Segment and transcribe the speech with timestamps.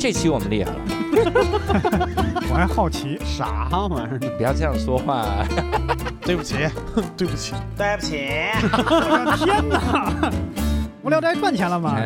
[0.00, 0.80] 这期我们厉害了，
[2.48, 4.18] 我还好奇，啥玩意儿？
[4.38, 5.44] 不要这样说话。
[6.24, 6.54] 对不起，
[7.18, 8.16] 对不起，对不起，
[8.62, 10.32] 我的天哪！
[11.02, 12.00] 无聊斋赚钱了吗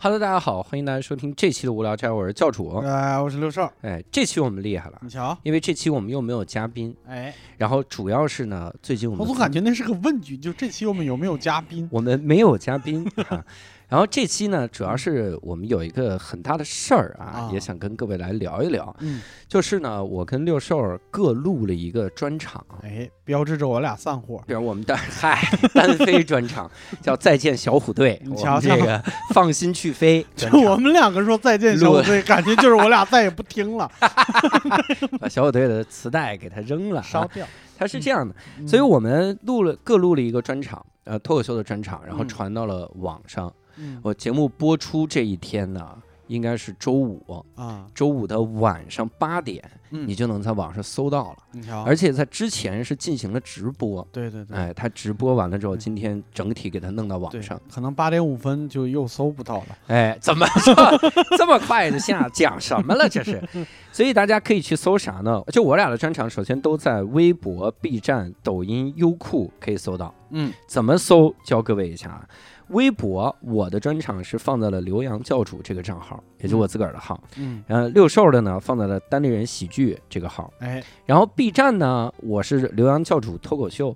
[0.00, 2.78] ？Hello，大家好，欢迎大家收听这期的无聊斋，我是教主。
[2.78, 11.86] 哎，我是刘少，哎，这期我们厉害了，你瞧，因为这期我们又没有嘉宾，哎，然后主要是呢，最近我们我总感觉那是个问句，就这期我们有没有嘉宾？
[11.92, 13.44] 我们没有嘉宾啊。
[13.92, 17.50] 然后这期呢，主要是我们有一个很大的事儿啊，啊。
[17.52, 18.96] 也想跟各位来聊一聊。
[19.00, 24.42] 嗯，就是呢，我跟六兽各录了一个专场，哎，标志着我俩散伙。
[24.46, 26.70] 比如我们的嗨单飞专场
[27.02, 28.74] 叫《再见小虎队》，我你瞧瞧。
[28.74, 30.24] 这个放心去飞
[30.64, 33.92] 我，们两个说再见，小虎队，感觉就是我俩再也不听了，
[35.20, 37.02] 把小虎队的磁带给他扔了、啊。
[37.06, 37.46] 烧掉。
[37.76, 38.66] 它是这样的，嗯。
[38.66, 42.28] 所以我们录了各录了一个专场，呃，脱口秀的专场，然后嗯。
[42.28, 43.52] 传到了网上。
[43.76, 51.36] 嗯我节目播出这一天呢，应该是周五，啊，周五的晚上八点，嗯你就能在网上搜到了。
[51.84, 59.66] 而且在之前是进行了直播，对对对，哎，他直播完了之后，今天整体给他弄到网上。，可能八点五分就又搜不到了。
[59.88, 60.74] 哎，怎么说
[61.36, 63.06] 这么快的下讲什么了？
[63.08, 63.42] 这是，
[63.92, 65.42] 所以大家可以去搜啥呢？
[65.48, 70.14] 就我俩的专场，首先都在微博、B 站、抖音、优酷可以搜到。
[70.30, 71.34] 嗯，怎么搜？
[71.44, 72.26] 教各位一下啊。
[72.72, 77.22] 微博我的专场是放在了刘洋教主这个账号，也就我自个儿的号。
[77.36, 80.52] 嗯，然后六兽的呢放在了单立人喜剧这个号。
[80.58, 83.94] 哎，然后 B 站呢，我是刘洋教主脱口秀，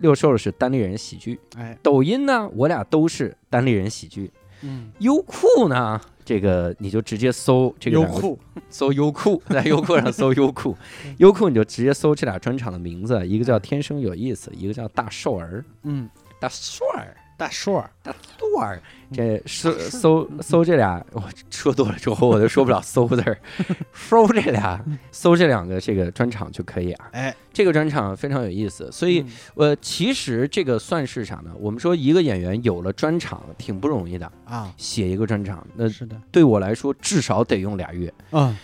[0.00, 1.38] 六兽是单立人喜剧。
[1.56, 4.30] 哎，抖音呢，我俩都是单立人喜剧。
[4.62, 10.76] 嗯，优酷呢，这个你就直接搜这个优酷，搜优酷， 在优酷上搜优酷，
[11.16, 16.06] 优酷你就直接搜这俩专场的名字，一个叫天生有意思，一个叫大瘦儿，嗯，
[16.38, 18.82] 大瘦儿，大硕儿，大瘦儿。
[19.14, 23.38] 这搜搜搜这俩，我说多了之后我都说不了搜字儿，
[23.94, 24.78] 搜这俩，
[25.10, 27.08] 搜这两个这个专场就可以啊。
[27.12, 29.30] 哎，这个专场非常有意思，所以嗯
[29.70, 31.50] 呃，其实这个算是啥呢？
[31.58, 38.12] 我们说一个演员有了专场挺不容易的，啊，写一个专场，那是的，对我来说至少得用俩月。
[38.32, 38.54] 嗯，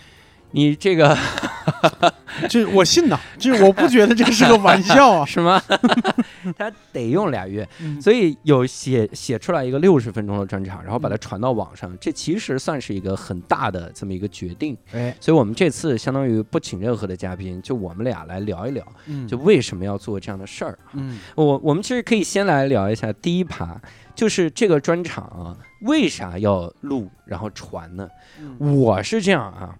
[0.51, 1.17] 你这个
[2.49, 5.25] 这我信呐，这我不觉得这是个玩笑啊。
[5.27, 5.61] 是吗？
[6.57, 14.77] 他得用俩月，嗯所以有写写出来一个六十分钟的专场，然后把它传到网上，这其实算是一个很大的这么一个决定。
[14.93, 20.77] 哎，所以我们这次相当于不请任何的嘉宾，就我们俩来聊一聊，嗯，就为什么要做这样的事儿。
[20.93, 23.79] 嗯我我们其实可以先来聊一下第一趴，
[24.15, 28.07] 就是这个专场啊，为啥要录然后传呢？
[28.39, 29.75] 嗯我是这样啊，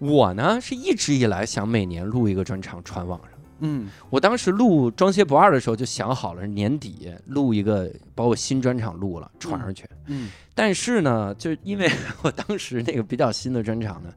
[0.00, 3.30] 我呢是一直以来想每年录一个专场传网上。
[3.62, 9.84] 嗯我当时录《装鞋不二》的时候就想好了，年底录一个，把我新专场录了传上去。
[10.06, 11.88] 嗯但是呢，就因为
[12.22, 14.12] 我当时那个比较新的专场呢，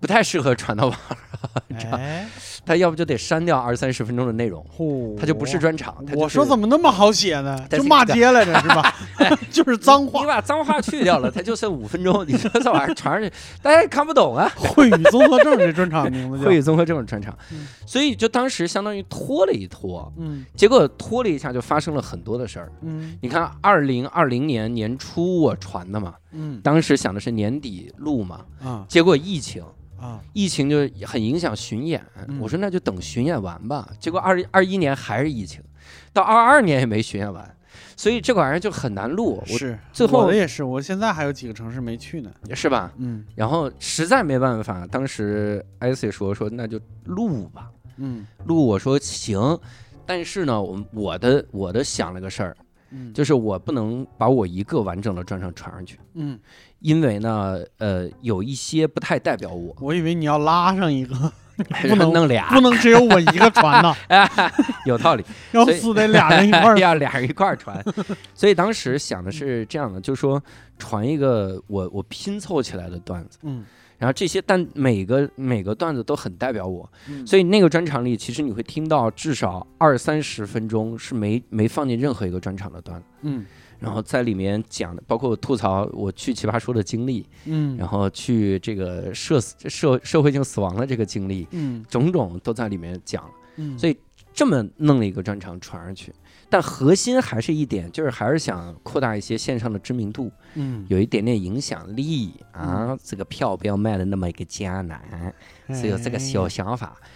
[0.00, 0.96] 不太适合传到网
[1.78, 2.26] 上，哎，
[2.64, 4.64] 它要不就得删掉二三十分钟的内容，
[5.18, 5.96] 他就不是专场。
[6.14, 7.58] 我说怎么那么好写呢？
[7.70, 8.94] 就骂街来着是吧？
[9.50, 12.24] 就是脏话你，把脏话去掉了，他就剩五分钟。
[12.28, 14.50] 你说这玩意儿传上去，大家也看不懂啊。
[14.56, 22.72] 会语综合症这专场名字叫会语综合症专场嗯，所以就当时相当于拖了一拖，嗯结果拖了一下就发生了很多的事儿。
[22.82, 29.62] 嗯你看，二零二零年年初我传的嘛，嗯当时想的是年底录嘛，啊结果疫情，
[29.98, 32.04] 啊疫情就很影响巡演。
[32.28, 33.88] 嗯我说那就等巡演完吧。
[33.98, 35.62] 结果二二一年还是疫情，
[36.12, 37.56] 到二二年也没巡演完，
[37.96, 39.42] 所以这个玩意儿就很难录。
[39.42, 42.30] 我是最后我的也是，我现在还有几个城市没去呢。
[42.54, 42.92] 是吧？
[42.96, 49.58] 嗯然后实在没办法，当时艾 C 说说那就录吧，嗯录我说行，
[50.04, 52.56] 但是呢，我我的我的想了个事儿，
[52.90, 56.38] 嗯就是我不能把我一个完整的专场传上去，嗯，
[56.80, 61.14] 因为呢，呃，有一些不太代表我，我以为你要拉上一个，
[61.88, 62.48] 不能弄俩。
[62.50, 63.96] 不，能只有我一个传呐，
[64.84, 66.78] 有道理， 要死得俩人一块儿。
[66.78, 67.82] 要俩人一块儿传。
[68.34, 70.42] 所以当时想的是这样的，就是说
[70.78, 73.64] 传一个我我拼凑起来的段子，嗯。
[73.98, 77.26] 然后这些但每个每个段子都很代表我，嗯。
[77.26, 83.06] 所以那个专场里其实你会听到至少二三十分钟是没没放进任何一个专场的段子。
[83.22, 83.46] 嗯
[83.86, 93.30] 然后在里面讲的，包括我吐槽我去奇葩说的经历，嗯然后去这个社社社会性死亡的这个经历，嗯种种都在里面讲了。
[93.58, 93.96] 嗯，所以
[94.34, 96.12] 这么弄了一个专场传上去，
[96.50, 102.98] 但核心还是一点，就是还是想扩大一些线上的知名度，嗯有一点点影响力啊。
[103.04, 105.32] 这个票不要卖的那么一个艰难，
[105.68, 106.96] 只有这个小想法。
[107.00, 107.06] 嗯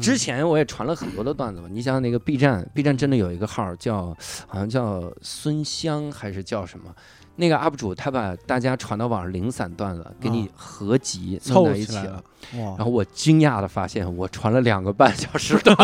[0.00, 6.94] 之前我也传了很多的段子嘛，你想想那个 B 站，B 站真的有一个号叫好像叫孙香还是叫什么？
[7.36, 12.20] 那个 UP 主他把大家传到网上零散段子给你合集凑在一起了
[12.50, 15.76] 然后我惊讶的发现，我传了两个半小时段，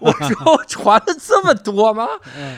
[0.00, 2.08] 我说我传了这么多吗？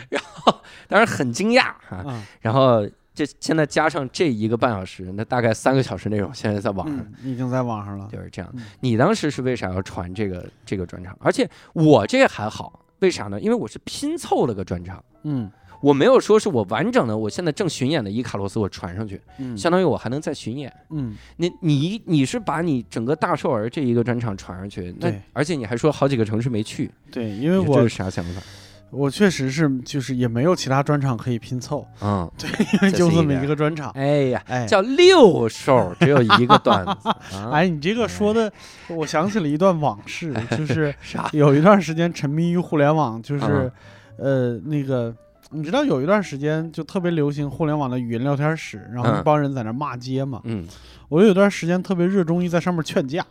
[0.08, 1.96] 然后当然很惊讶啊。
[2.06, 2.88] 啊然后
[3.18, 6.98] 这现在加上这一个半小时，那大概三个小时内容现在在网上。
[6.98, 11.16] 嗯，已经在网上了，就是这样嗯，你当时是为啥要传这个这个专场？
[11.20, 13.40] 而且我这还好，为啥呢？
[13.40, 15.50] 因为我是拼凑了个专场，嗯
[15.80, 20.72] 我没有说是我完整的，我现在正巡演的伊卡洛斯我传上去，嗯相当于我还能再巡演。
[20.90, 28.40] 嗯你你你是把你整个大寿儿这一个专场传上去，那对而且你还说好几个城市没去，对，因为我这我是啥想法？
[28.90, 33.90] 我确实是就是也没有其他专场可以拼凑，嗯， 对，因为就这么一个专场。
[33.90, 38.50] 哎呀，哎叫六兽，只有一个段子 啊，哎，你这个说的，
[38.88, 40.94] 我想起了一段往事， 就是？
[41.32, 43.70] 有一段时间沉迷于互联网，就是
[44.18, 45.14] 嗯，呃，那个
[45.50, 50.40] 你知道有一段时间就特别流行互联网的语音聊天室，然后嗯一帮人在那骂街嘛。
[50.44, 50.66] 嗯，
[51.08, 53.24] 我有一段时间特别热衷于在上面劝架，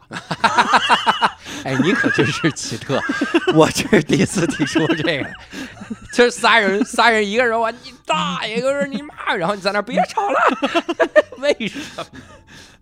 [1.64, 3.02] 哎，你可真是奇特，
[3.54, 5.30] 我这是第一次听说这个，
[6.14, 10.40] 就是仨人，仨人一个人我你大爷，就是你妈，然后你在那别吵了，
[11.40, 12.06] 为什么？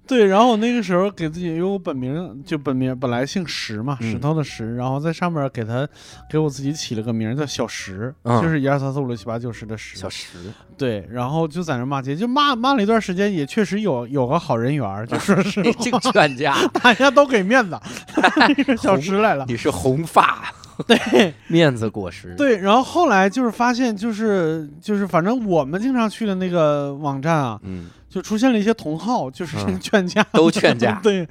[0.07, 5.87] 对，然后我那个时候给自己，因为我本名就本名本来姓石嘛，嗯石头的石，然后在上面给他
[6.29, 9.97] 给我自己起了个名叫小石，嗯就是一二三四五六七八九十的十。
[9.97, 10.37] 小石，
[10.77, 17.79] 对，然后就在那骂街，就骂骂了一段时间，也确实有有个好人缘儿，就说是 这个专家，大家都给面子，
[18.37, 19.45] 那 个小石来了。
[19.47, 20.53] 你是红发，
[20.87, 21.33] 对。
[21.47, 29.79] 面子果实，对，然后后来就是发现，就是就是反正我们经常去的那个网站啊，嗯，就出现了一些同号，就是嗯。
[29.79, 30.99] 劝架，都劝架。
[31.03, 31.27] 对，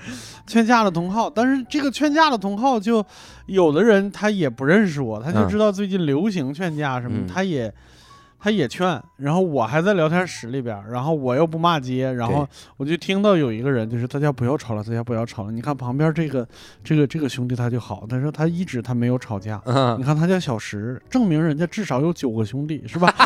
[0.46, 1.28] 劝架的同号。
[1.28, 3.04] 但是这个劝架的同号，就
[3.46, 5.48] 有的人他也不认识我，他就嗯。
[5.48, 7.26] 知道最近流行劝架什么，嗯。
[7.26, 7.72] 他也
[8.44, 9.02] 他也劝。
[9.16, 12.46] 然后我还在聊天室里边，然后我又不骂街，然后
[12.76, 15.50] 我就听到有一个人就是大家不要吵了，大家不要吵了。
[15.50, 16.46] 你看旁边这个
[16.84, 19.58] 这个这个兄弟他就好，他说他一直他没有吵架。
[19.64, 23.10] 嗯你，看他叫小石，证明人家至少有九个兄弟，是吧？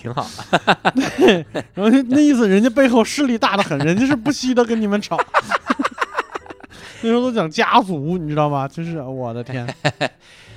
[0.00, 1.44] 挺好的，对，
[1.74, 5.18] 然后那意思，人家背后势力大的很，人家是不惜的跟你们吵。
[7.02, 8.66] 那时候都讲家族，你知道吗？
[8.66, 9.66] 就是我的天，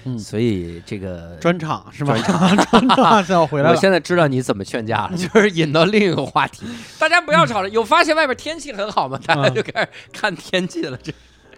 [0.05, 2.17] 嗯所以这个专场是吧？
[2.17, 3.75] 专场现在我回来了。
[3.75, 6.65] 我现在知道你怎么劝架了，就是引到另一个话题，
[6.99, 7.69] 大家不要吵了。
[7.69, 9.19] 有发现外边天气很好吗？
[9.25, 10.97] 大家就开始看天气了。
[11.01, 11.13] 这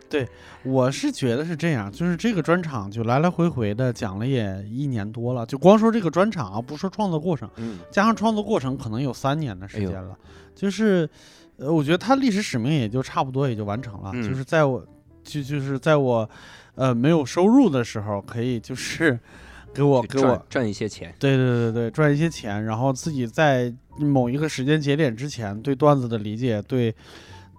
[0.10, 0.28] 对
[0.64, 10.16] 我是觉得是这样，就是这个专场就来来回回的讲了也一年多了，就光说这个专场啊，不说创作过程，嗯加上创作过程可能有三年的时间了。
[10.54, 11.10] 就是，
[11.58, 14.12] 呃，我觉得它历史使命也就差不多也就完成了。
[14.14, 14.86] 嗯就是在我
[15.24, 16.30] 就就是在我
[16.76, 19.20] 呃没有收入的时候，可以就是
[19.74, 21.14] 给我给我赚一些钱。
[21.20, 26.94] 对对对对赚一些钱，然后自己在某一个时间节点之前对段子的理解，对。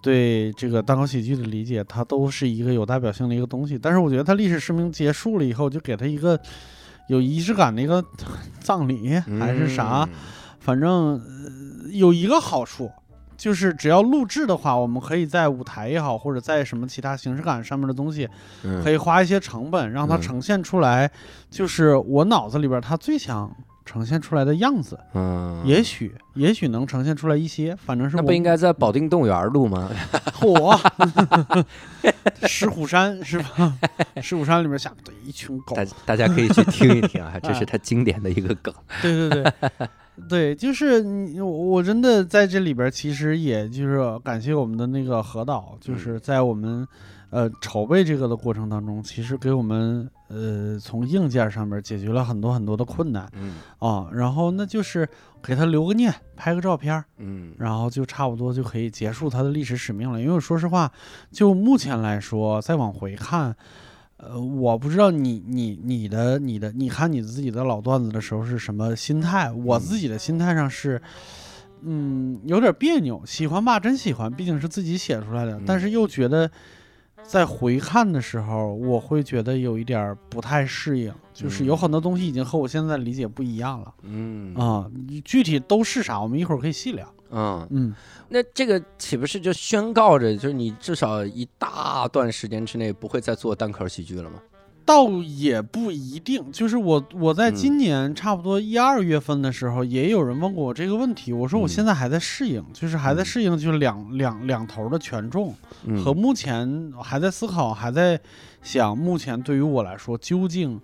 [0.02, 3.78] 对这个单口喜剧的理解，它都是一个有代表性的一个东西。
[3.78, 6.38] 但是我觉得它历史使命结束了以后，就给它一个
[7.08, 8.04] 有仪式感的一个
[8.60, 10.08] 葬礼还是啥，嗯
[10.60, 12.92] 反正、呃、有一个好处，
[13.44, 18.26] 就是只要录制的话，我们可以在舞台也好，或者在什么其他形式感上面的东西，
[18.62, 21.10] 嗯可以花一些成本，让它嗯呈现出来，
[21.50, 23.54] 就是我脑子里边它最想
[23.84, 24.98] 呈现出来的样子。
[25.12, 29.90] 嗯，也许，也许能呈现出来一些，反正是那不应该在保定动物园录吗？
[30.32, 30.80] 火
[32.46, 33.74] 石虎山是吧？
[34.22, 38.72] 石虎山里面下对一群狗大，大家可以去听一听啊，这是他经典的一个梗。
[39.02, 39.52] 对对对，
[40.28, 46.86] 对，就是你，我我真的在这里边，其实也就是感谢我们的那个何导，就是在我们
[47.30, 54.08] 呃筹备这个的过程当中，其实给我们呃从硬件上面解决了很多很多的困难嗯啊。
[54.12, 55.08] 然后那就是
[55.42, 60.20] 给他留个念，拍个照片，嗯然后就差不多就可以结束他的历史使命了。
[60.20, 60.90] 因为说实话，
[61.32, 63.56] 就目前来说，再往回看。
[64.28, 69.50] 呃，我不知道你你你的你的，你看你自己的老段子的时候是什么心态？
[69.52, 71.00] 我自己的心态上是，
[71.82, 73.22] 嗯，有点别扭。
[73.26, 76.50] 喜欢吧，真喜欢，毕竟是自己写出来的，但是又觉得
[77.22, 84.90] 在回看的时候，我会觉得有一点儿不太适应，就是有很多东西已经和我现在理解不一样了嗯啊、
[85.24, 87.06] 具体都是啥，我们一会儿可以细聊。
[87.34, 87.94] 嗯，嗯，
[88.28, 94.40] 那这个岂不是就宣告着，就是你至少一大段时间之内不会再做单口喜剧了吗？
[94.86, 106.04] 倒也不一定，就是我我在嗯今年差不多一二月份的时候，也有人问过我这个问题，我说我嗯现在还在适应，就是还在嗯适应，就是两两两头的权重嗯。
[106.04, 108.20] 和目前还在思考，还在
[108.62, 110.78] 想，目前对于我来说，究竟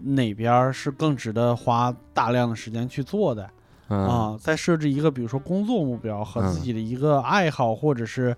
[0.00, 3.48] 哪边儿是更值得花大量的时间去做的
[3.92, 4.38] 嗯啊？
[4.40, 8.34] 再设置一个，比如说工作目标和自嗯己的一个爱好或者是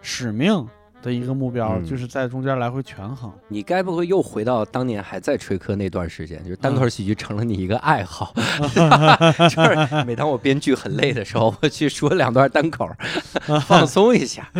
[0.00, 0.66] 使命
[1.02, 3.32] 的一个目标，嗯就是在中间来回权衡。
[3.48, 8.34] 你该不会又回到当年还在吹科那段时间，就是单嗯口喜剧成了你一个爱好
[9.48, 12.88] 就是每当我编剧很累的时候，我去说两段单口，
[13.66, 14.50] 放松一下，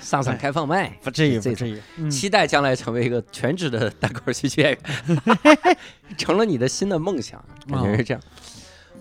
[0.00, 1.80] 上上开放麦，不至于，不至于。
[1.98, 5.76] 嗯期待将来成为一个全职的单口喜剧演员，
[6.16, 8.22] 成了你的新的梦想，感觉是这样。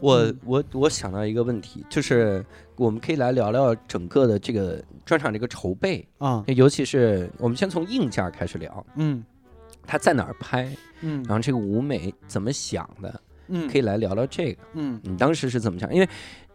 [0.02, 2.44] 我嗯我我想到一个问题，就是
[2.76, 9.24] 我们可以来聊聊整个的这个专场这个筹备，啊，尤其是我们先从硬件开始聊，嗯
[9.86, 10.70] 他在哪儿拍，
[11.02, 14.62] 嗯然后这个舞美怎么想的，嗯，可以来聊聊这个。
[14.74, 15.94] 嗯你当时是怎么想？
[15.94, 16.10] 因为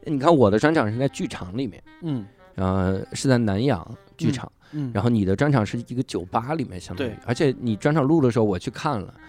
[0.04, 3.86] 你看我的专场是在剧场里面，嗯然后是在南洋
[4.16, 9.20] 剧场，嗯，然后你的专场是一个酒吧里面，相当于，而且你专场录的时候我去看了，嗯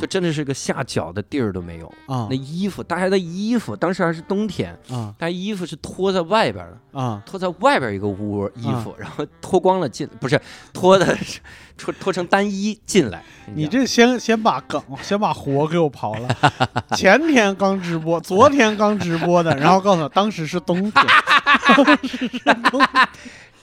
[0.00, 1.86] 就真的是个下脚的地儿都没有。
[2.06, 10.40] 啊那衣服，大家的衣服，当时还是冬天，啊大家衣服是脱在外边的，啊脱在外边一个屋衣服，然后脱光了进，不是
[10.72, 11.40] 脱的是
[11.76, 13.22] 脱脱成单衣进来。
[13.54, 16.28] 你这先先把梗，先把活给我刨了。
[16.96, 21.04] 前天刚直播，昨天刚直播的，然后告诉我当时是冬天。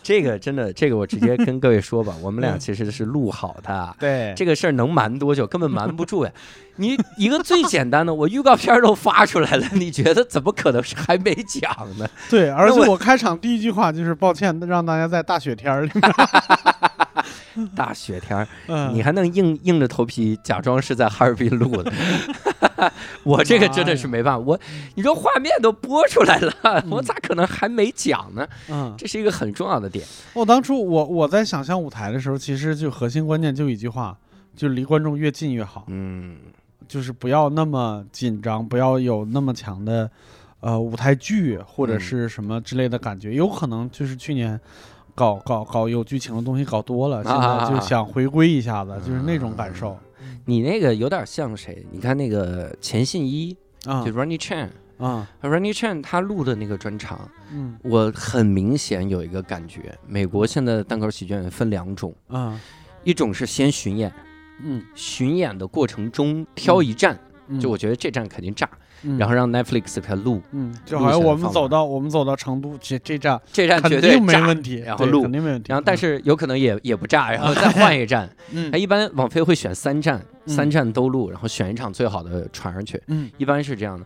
[0.04, 3.96] 这个真的，这个我直接跟各位说吧， 我们俩嗯其实是录好的。
[4.00, 5.46] 对，这个事儿能瞒多久？
[5.46, 6.32] 根本瞒不住呀！
[6.78, 12.08] 你一个最简单的，我预告片儿都发出来了， 你觉得怎么可能是还没讲呢？
[12.30, 16.04] 对，而且我我开场第一句话就是抱歉，让大家在大雪天儿里面。
[17.76, 21.92] 大雪天儿，嗯，你还能硬硬着头皮假装是在哈尔滨录的？
[23.24, 24.60] 我这个真的是没办法，我
[24.96, 28.48] 你说画面都播出来了，我咋可能还没讲呢？
[28.70, 30.06] 嗯，这是一个很重要的点。
[30.34, 34.18] 我当初我我在想象舞台的时候，其实就核心观念就一句话，
[34.56, 36.38] 就离观众越近越好，嗯
[36.88, 40.10] 就是不要那么紧张，不要有那么强的
[40.60, 44.60] 呃舞台剧或者嗯是什么之类的感觉，有可能就是去年。
[45.22, 49.96] 搞搞搞有剧情的东西搞多了，现在就想回归一下子，就是那种感受。
[50.46, 51.86] 你那个有点像谁？
[51.92, 54.04] 你看那个钱信一，啊。
[54.04, 54.70] 就 Runny Chan。
[54.98, 55.30] 啊。
[55.44, 57.78] Runny Chan 他录的那个专场，嗯。
[57.84, 62.60] 我很明显有一个感觉，美国现在的单口喜剧演员分两种，啊。
[63.04, 64.12] 一种是先巡演，
[64.64, 64.84] 嗯。
[64.96, 68.68] 巡演的过程中挑一站，嗯，就我觉得这站肯定炸，
[69.04, 69.18] 嗯。
[69.18, 74.48] 然后让 Netflix 给他录，嗯，就好像我们走到我们走到成都这这站这站肯绝对定没炸。
[74.48, 75.22] 问题，然后录。
[75.22, 75.68] 肯定没问题。
[75.70, 78.30] 然后，但是有可能也也不炸，然后 再换一站。
[78.52, 78.72] 嗯。
[78.72, 80.56] 他一般网飞会选三站，嗯。
[80.56, 83.30] 三站都录，然后选一场最好的传上去，嗯。
[83.38, 84.06] 一般是这样的。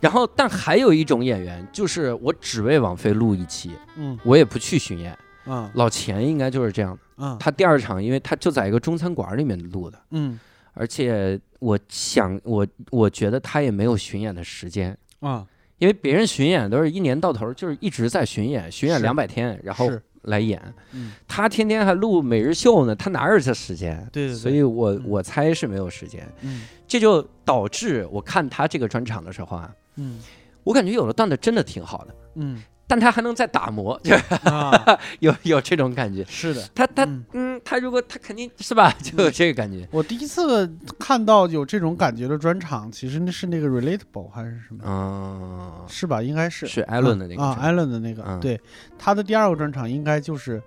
[0.00, 4.18] 然后，但还有一种演员，就是我只为网飞录一期，嗯。
[4.24, 5.16] 我也不去巡演。
[5.46, 5.70] 嗯。
[5.74, 7.36] 老钱应该就是这样的，嗯。
[7.38, 10.38] 他第二场，因为他就在一个中餐馆里面录的，嗯。
[10.78, 15.46] 而且我想，我我觉得他也没有巡演的时间，啊。
[15.78, 19.90] 因为别人巡演都是一年到头就是一直在巡演，巡演两百天，然后
[20.22, 20.60] 来演。
[20.92, 21.12] 嗯。
[21.28, 23.96] 他天天还录每日秀呢，他哪有这时间？
[24.10, 24.34] 对对对。
[24.34, 25.02] 所以我嗯。
[25.06, 26.62] 我猜是没有时间，嗯。
[26.88, 30.18] 这就导致我看他这个专场的时候啊，嗯。
[30.64, 34.98] 我感觉有的段子真的挺好的，嗯但他还能再打磨，就 是啊。
[35.20, 36.24] 有有这种感觉。
[36.28, 36.62] 是的。
[36.74, 37.24] 他他嗯。
[37.32, 39.88] 嗯，他如果他肯定是吧，就有这个感觉。
[39.90, 44.82] 我第一次看到有这种感觉的专场，其实那是那个 relatable 还是什么？
[44.84, 46.22] 嗯，是吧？
[46.22, 46.66] 应该是。
[46.66, 48.38] 是艾伦的那个啊，专艾伦的那个，嗯。
[48.40, 48.60] 对，
[48.98, 50.62] 他的第二个专场应该就是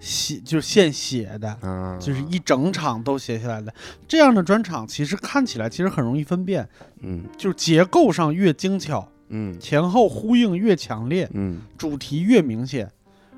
[0.00, 3.72] 写，就是现写的，嗯，就是一整场都写下来的。
[4.08, 6.68] 这样的专场其实看起来其实很容易分辨，
[7.02, 7.24] 嗯。
[7.36, 9.58] 就是结构上越精巧，嗯。
[9.58, 12.90] 前后呼应越强烈，嗯，主题越明显，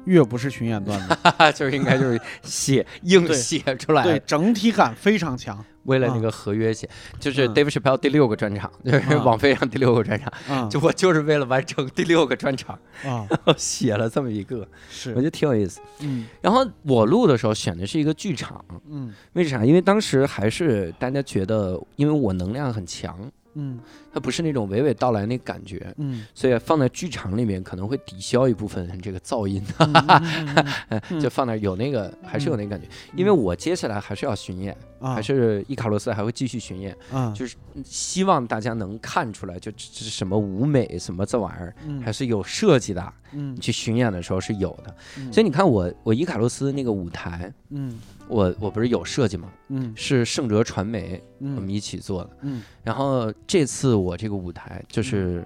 [0.05, 1.17] 越不是巡演段子。
[1.55, 5.65] 就是应该就是写硬写出来，对，整体感非常强。
[5.85, 7.55] 为了那个合约写，就是嗯。
[7.55, 9.19] Dave Chappelle 第六个专场，就是嗯。
[9.27, 15.11] 网飞上第六个专场，啊就我就是为了完成第六个专场，啊，然 后写了这么一个，是。
[15.11, 15.81] 我觉，得挺有意思。
[15.99, 16.27] 嗯。
[16.41, 19.13] 然后我录的时候选的是一个剧场，嗯。
[19.33, 19.65] 为啥？
[19.65, 23.19] 因为当时还是大家觉得，因为我能量很强，
[23.55, 23.81] 嗯
[24.13, 32.87] 它不是那种娓娓道来那感觉，嗯所以放在剧场里面可能会抵消一部分这个噪音， 嗯嗯嗯嗯 就放那儿有那个还是有那个感觉。
[33.17, 41.75] 因为我接下来还是要巡演，啊还是伊卡洛斯还会继续巡演，啊，就是希望大家能看出来，就这这是什么舞美什么这玩意儿。
[41.87, 49.49] 嗯还是有设计的，嗯去巡演的时候是有的，嗯所以你看我我伊卡洛斯那个舞台，嗯我我不是有设计吗？
[49.69, 52.31] 嗯是盛哲传媒我们嗯一起做的。
[52.43, 55.45] 嗯然后这次我这个舞台就是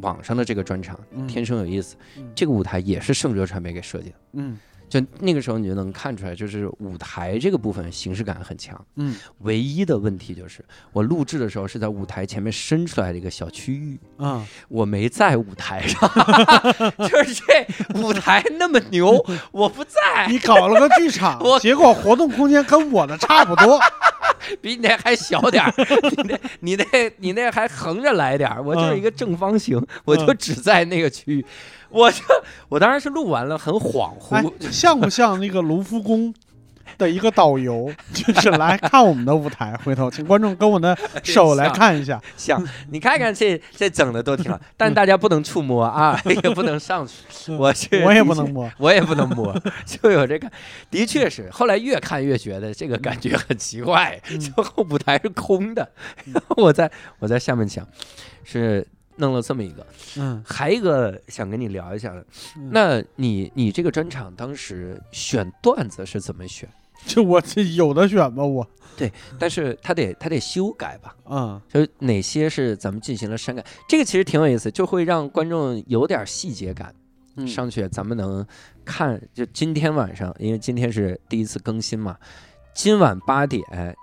[0.00, 1.96] 网上的这个专场，嗯天生有意思。
[2.16, 4.14] 嗯这个舞台也是盛哲传媒给设计的。
[4.32, 4.58] 嗯
[4.88, 8.82] 就那个时候你就能看出来，就是舞台这个部分形式感很强。
[8.96, 9.14] 嗯。
[9.40, 14.46] 唯一的问题就是，我录制的时候是在舞台前面伸出来的一个小区域，啊。
[14.68, 16.10] 我没在舞台上，
[17.08, 23.78] 就是这舞台那么牛， 我不在，你搞了个剧场，结果活动空间跟我的差不多。
[24.62, 25.74] 比你那还小点儿，
[26.16, 26.84] 你那你那
[27.18, 31.44] 你那还横着来点儿，我就是一个正方形，我就只在那个区域，
[31.90, 32.22] 我就
[32.68, 36.32] 我当然是录完了，很恍哎惚，，像不像那个卢浮宫
[36.96, 37.90] 的一个导游？
[38.12, 42.20] 就是来看我们的舞台，回头请观众跟我的手来看一下。
[42.36, 48.70] 像你看看这 这整的都挺好，但大家不能触摸啊， 也不能上去，我去我也不能摸。
[48.78, 49.54] 我也不能摸，
[49.86, 50.50] 就有这个，
[50.90, 51.48] 的确是。
[51.50, 55.88] 后来越看越觉得这个感觉很奇怪，嗯就后舞台是空的，
[56.32, 57.86] 然后我在我在下面想，
[58.44, 58.86] 是
[59.18, 62.24] 弄了这么一个，嗯，还一个想跟你聊一下的，
[62.56, 66.68] 嗯那你你这个专场当时选段子是怎么选？
[67.06, 69.12] 就我这有的选吧，我对。
[69.38, 76.94] 但是他得他得修改吧，嗯就是哪些是咱们进行了删改，这个其实挺有意思，就会让观众有点细节感。
[77.36, 78.44] 嗯上去咱们能
[78.84, 82.16] 看，就今天晚上，因为今天是第一次更新嘛，
[82.74, 83.62] 今晚八点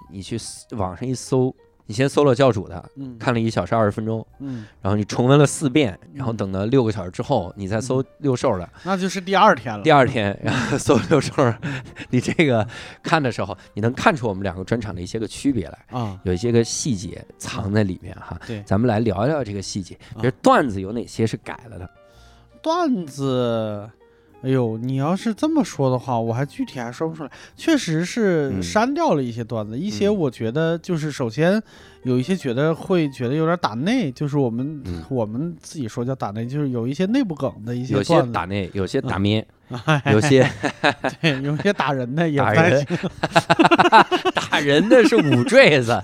[0.10, 0.38] 你去
[0.72, 1.54] 网上一搜，
[1.88, 9.84] 你先搜了教主的，嗯看了一小时二十分钟，嗯，然后你重温了四遍，然后嗯等到六个小时之后，你再搜六兽的，那就是第二天了。
[9.84, 11.34] 第二天然后搜六兽，
[12.10, 12.68] 你这个
[13.04, 15.86] 看的时候，你能看出我们两个专场的一些个区别来。
[15.92, 21.90] 啊，有一些个细节藏在里面哈，对咱们来聊一聊这个细节，啊就是段子有哪些是改了的？
[22.62, 23.88] 段子，
[24.46, 27.32] 哎呦，你要是这么说的话，我还具体还说不出来。
[27.56, 28.62] 确实是嗯。
[28.62, 30.16] 删掉了一些段子，一些嗯。
[30.16, 31.60] 我觉得就是首先
[32.04, 35.04] 有一些觉得会觉得有点打内，就是我们、嗯。
[35.10, 39.46] 我们自己说叫打内，就是有一些内部梗的一些有些打内，有些打咩，
[39.86, 40.48] 哎 有些
[41.20, 43.10] 对，有些打人的也打人不太
[43.40, 44.30] 行。
[44.52, 46.00] 打人的是五坠子，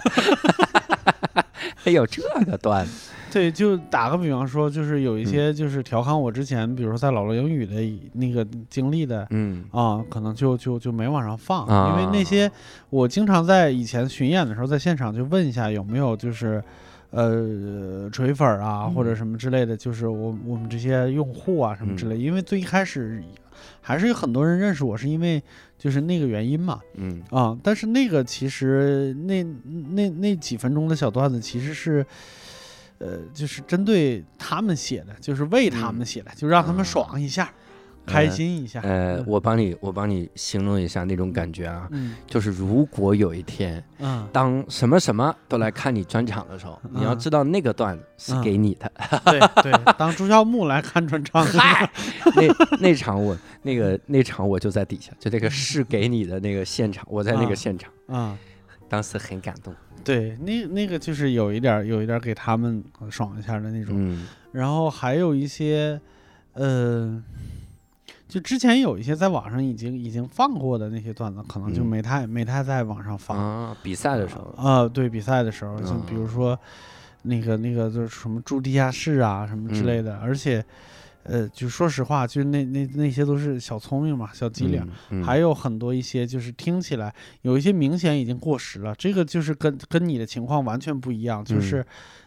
[1.75, 5.25] 还有这个段子，对，就打个比方说，就是有一嗯。
[5.25, 7.75] 些就是调侃我之前，比如说在老罗英语的
[8.14, 9.64] 那个经历的，嗯。
[9.72, 11.90] 啊，可能就就就没往上放，啊。
[11.90, 12.51] 因为那些
[12.90, 16.62] 我经常在以前巡演的时候，在现场就问一下有没有就是，
[17.12, 19.16] 呃，锤粉儿啊、或者嗯。
[19.16, 22.09] 什么之类的，就是我我们这些用户啊什么之嗯。
[22.09, 23.24] 类，因为最一开始
[23.79, 25.42] 还是有很多人认识我，是因为
[25.81, 27.24] 就是那个原因嘛，嗯。
[27.31, 29.44] 啊，但是那个其实那
[29.96, 32.05] 那那几分钟的小段子其实是。
[33.03, 35.96] 呃，就是针对他们写的，就是为他嗯。
[35.96, 36.83] 们写的，就让他们啊。
[36.83, 37.51] 爽一下，
[38.05, 38.81] 开心一下。
[38.81, 42.16] 呃，嗯我帮你，我帮你形容一下那种感觉啊，嗯。
[42.27, 48.92] 就是如果有一天，嗯，当什么什么都来看你专场的时候，你要嗯知道那个段子是嗯给你的。
[49.25, 51.90] 对对， 当朱孝木来看专场，嗨，
[52.35, 58.37] 那那场我那个那场我就在底下，就那个是给你的那个现场，我在那个啊现场，啊、
[58.90, 59.74] 当时很感动。
[60.03, 64.27] 对，那那个就是有一点儿有一点儿给他们爽一下的那种，嗯。
[64.51, 66.01] 然后还有一些，
[66.53, 67.24] 呃，
[68.31, 73.37] 就之前有一些在网上已经已经放过的那些段子，可能就嗯没太、没太在网上放。
[73.37, 76.59] 啊，比赛的时候，啊、对比赛的时候，就比如嗯说
[77.24, 80.63] 那个那个就是什么住地下室啊什么之嗯类的，而且，
[81.24, 84.81] 呃，就说实话，就是那那那些都是小聪明嘛，小机灵。
[85.09, 91.85] 嗯，还有很多一些就是听起来有一些明显已经过时了，这个就是跟跟你的情况完全不一样，就嗯是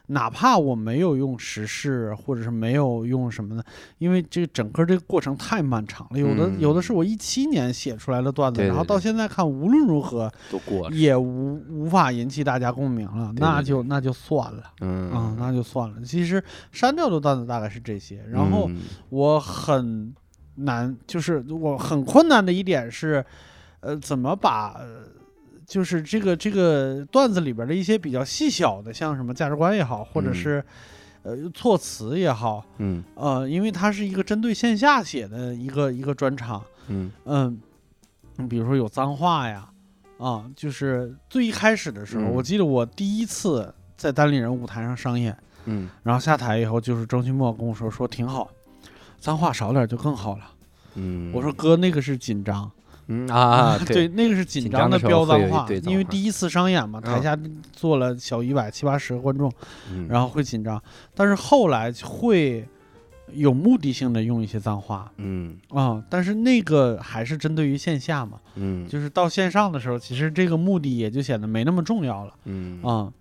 [0.08, 3.64] 哪怕我没有用时事或者是没有用什么的，
[3.98, 10.94] 因为这整个这个过程太漫长了，有的有的是嗯我一七年写出来的段子，对对然后到现在看无论如何都过了。
[10.94, 14.64] 也无无法引起大家共鸣了，对那对就那就算了。
[14.80, 16.02] 嗯啊、那就算了。
[16.02, 18.76] 其实删掉的段子大概是这些，然后嗯
[19.08, 20.14] 我很
[20.56, 23.24] 难，就是我很困难的一点是，
[23.80, 25.06] 呃，怎么把，呃
[25.66, 30.34] 就是这个这个段子里边的一些比较细小的，像什么价值观也好，或者嗯。
[30.34, 30.64] 是、
[31.22, 33.02] 呃措辞也好，嗯。
[33.14, 37.10] 呃，因为它是一个针对线下写的一个一个专场，嗯。
[37.24, 37.58] 嗯，
[38.36, 39.66] 你比如说有脏话呀，
[40.18, 42.34] 啊，就是最一开始的时候，嗯。
[42.34, 45.34] 我记得我第一次在单立人舞台上上演。
[45.64, 45.88] 嗯。
[46.02, 48.50] 然后下台以后，就是周奇墨跟我说说挺好，
[49.18, 50.44] 脏话少点就更好了。
[50.96, 52.70] 嗯，我说哥，那个是紧张，
[53.06, 57.38] 嗯啊，对，那个是紧紧张张的飙脏话，因为第一次商演嘛，台嗯下
[57.72, 59.52] 坐了小一百七八十个观众，
[59.90, 60.08] 嗯。
[60.08, 60.82] 然后会紧张，
[61.14, 62.66] 但是后来会
[63.32, 65.56] 有目的性的用一些脏话嗯。
[65.70, 68.86] 啊、但是那个还是针对于线下嘛，嗯。
[68.88, 72.82] 就是到线上的时候，其实这个目的也就显得没那么重要了嗯。
[72.82, 73.12] 啊。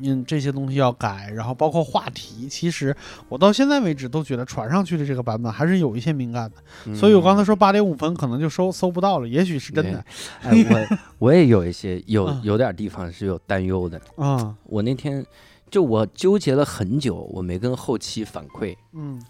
[0.00, 2.94] 嗯，这些东西要改，然后包括话题，其实
[3.28, 6.96] 我到现在为止都觉得传上去的这个版本还是有一些敏感的，嗯。
[6.96, 10.04] 所以我刚才说八点五分可能就搜搜不到了，也许是真的。
[10.42, 12.40] 哎，我 我也有一些有嗯。
[12.42, 14.00] 有点地方是有担忧的。
[14.16, 14.54] 啊。
[14.64, 15.24] 我那天
[15.70, 19.22] 就我纠结了很久，我没跟后期反馈，嗯，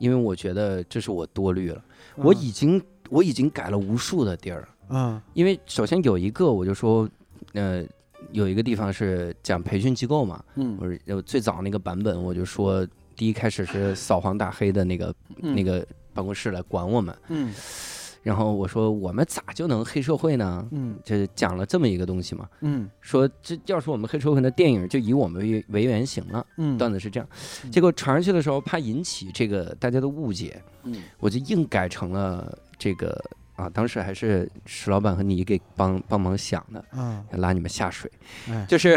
[0.00, 1.82] 因为我觉得这是我多虑了。
[2.16, 5.22] 我嗯已经我已经改了无数的地儿了，嗯。
[5.34, 7.08] 因为首先有一个我就说，
[7.52, 7.84] 呃，
[8.32, 10.76] 有一个地方是讲培训机构嘛，嗯。
[10.80, 12.86] 我是最早那个版本，我就说
[13.16, 15.54] 第一开始是扫黄打黑的那个嗯。
[15.54, 17.52] 那个办公室来管我们，嗯。
[18.22, 20.66] 然后我说我们咋就能黑社会呢？
[20.72, 20.98] 嗯。
[21.04, 22.88] 就讲了这么一个东西嘛，嗯。
[23.00, 26.44] 说这要是我们黑社会的电影，就以我们为为原型了。
[26.58, 26.76] 嗯。
[26.76, 27.28] 段子是这样，
[27.64, 27.70] 嗯。
[27.70, 31.02] 结果传上去的时候，怕引起这个大家的误解，嗯。
[31.18, 33.24] 我就硬改成了这个
[33.58, 38.08] 啊，当时还是石老板和你给帮帮忙想的，嗯拉你们下水，
[38.48, 38.96] 哎就是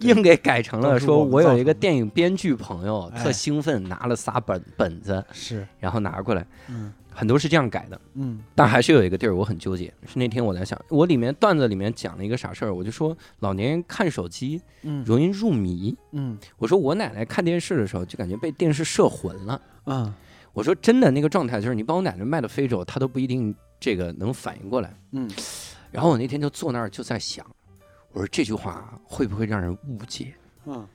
[0.00, 7.98] 硬给改成了说，我有一个电影编剧朋友哎特兴奋，拿了仨本本子，是然后拿过来，嗯很多是这样改的。
[8.14, 15.96] 嗯但还是有一个地儿我很纠结，是那天我在想，我里面段子里面讲了一个啥事儿，我就说老年人看手机嗯容易入迷。
[16.12, 19.58] 嗯我说我奶奶看电视的时候就感觉被电视摄魂了。
[19.86, 20.12] 嗯
[20.52, 24.94] 我说真的那个状态就是你把我奶奶卖到非洲，她都不一定这个能反应过来。
[25.12, 25.28] 嗯
[25.90, 27.44] 然后我那天就坐那儿就在想，
[28.12, 30.34] 我说这句话会不会让人误解？
[30.66, 30.86] 嗯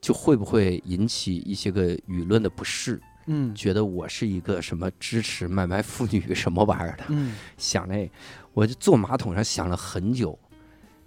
[0.00, 7.04] 就会不会引起一些个舆论的不适，嗯觉得我是一个什么支持买卖妇女什么玩意儿的？
[7.08, 8.10] 嗯想那，
[8.52, 10.36] 我就坐马桶上想了很久，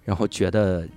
[0.03, 0.87] 然后觉得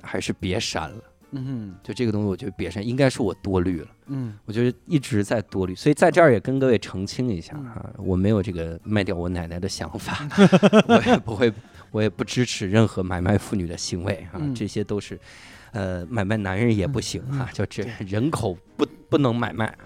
[0.00, 1.02] 还是别删了。
[1.32, 3.88] 嗯就这个东西，我觉得别删，应该是我多虑了。
[4.06, 4.34] 嗯。
[4.44, 7.66] 我觉得一直在多虑，所以在这儿也跟各位澄清一下嗯。
[7.66, 10.28] 啊，我没有这个卖掉我奶奶的想法，
[10.88, 11.52] 我也不会，
[11.90, 14.54] 我也不支持任何买卖妇女的行为啊，嗯。
[14.54, 15.18] 这些都是，
[15.72, 19.76] 呃，买卖男人也不行啊，就这人口不不能买卖。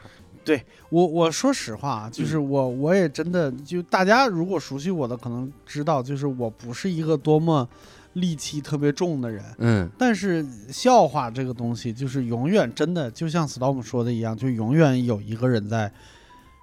[0.45, 7.67] 对我我说实话，就是我我也真的就大家如果熟悉我的，可能知道，就是我不是一个多么
[8.15, 9.45] 戾气特别重的人。
[9.59, 15.91] 嗯但是笑话这个东西，就是永远真的就像 Storm 说的一样，就永远有一个人在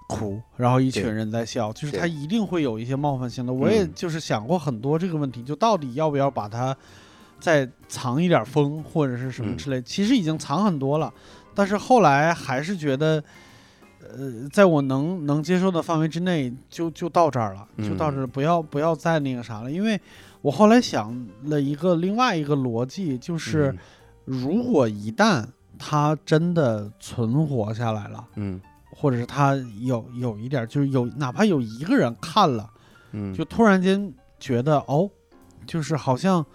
[0.08, 3.54] 哭，然后一群人在笑，就是他一定会有一些冒犯性的。
[3.54, 6.76] 我也嗯就是想过很多这个问题，就到底要不要把它
[7.40, 9.82] 再藏一点风，或者是什么嗯之类。
[9.82, 11.14] 其实已经藏很多了，
[11.54, 13.24] 但是后来还是觉得。
[14.18, 19.72] 呃，在我能能接受的范围之内，就就到这儿了，就到这儿，嗯不要不要再那个啥了。
[19.72, 19.98] 因为
[20.42, 23.78] 我后来想了一个另外一个逻辑，就是嗯。
[24.24, 25.46] 如果一旦
[25.80, 28.62] 他真的存活下来了，嗯。
[28.90, 32.70] 或者是他有有一点，就是有哪怕有一个人看了，
[33.14, 35.10] 嗯，就突然间觉得哦，
[35.66, 36.46] 就是好像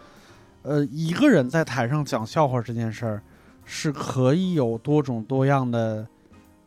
[0.62, 3.22] 呃一个人在台上讲笑话这件事儿
[3.64, 6.07] 是可以有多种多样的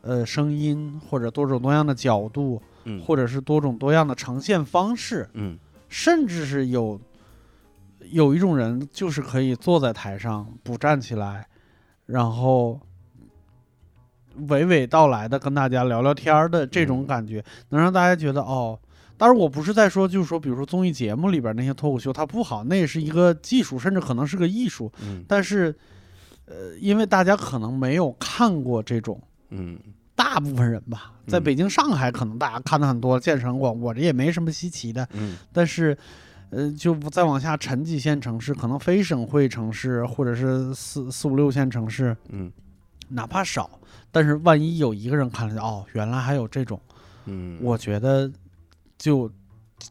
[0.02, 3.00] 呃声音，或者多种多样的角度，嗯。
[3.00, 5.58] 或者是多种多样的呈现方式，嗯。
[5.88, 7.00] 甚至是有
[8.10, 11.46] 有一种人就是可以坐在台上不站起来，
[12.06, 12.80] 然后
[14.48, 18.78] 娓娓道来的跟大家聊聊天儿的这种嗯感觉，能让大家觉得哦。
[19.16, 24.90] 当然，我不是在说，就是说，比如说综艺节目里边那些脱口秀，它不好，那也是一个技术，甚至可能是个艺术。
[25.02, 25.76] 嗯但是，
[26.46, 29.78] 呃，因为大家可能没有看过这种，嗯
[30.16, 35.06] 大部分人吧，在嗯北京、上海，可能大家看的很多，见识很广，我这也没什么稀奇的。
[35.12, 35.94] 嗯但是，
[36.50, 42.50] 呃，就不再往下沉几线城市，可能非省会城市或者是四四五六线城市，嗯。
[43.12, 43.68] 哪怕少，
[44.12, 46.80] 但是万一有一个人看了，哦，原来还有这种，
[47.24, 48.30] 嗯，我觉得
[48.96, 49.28] 就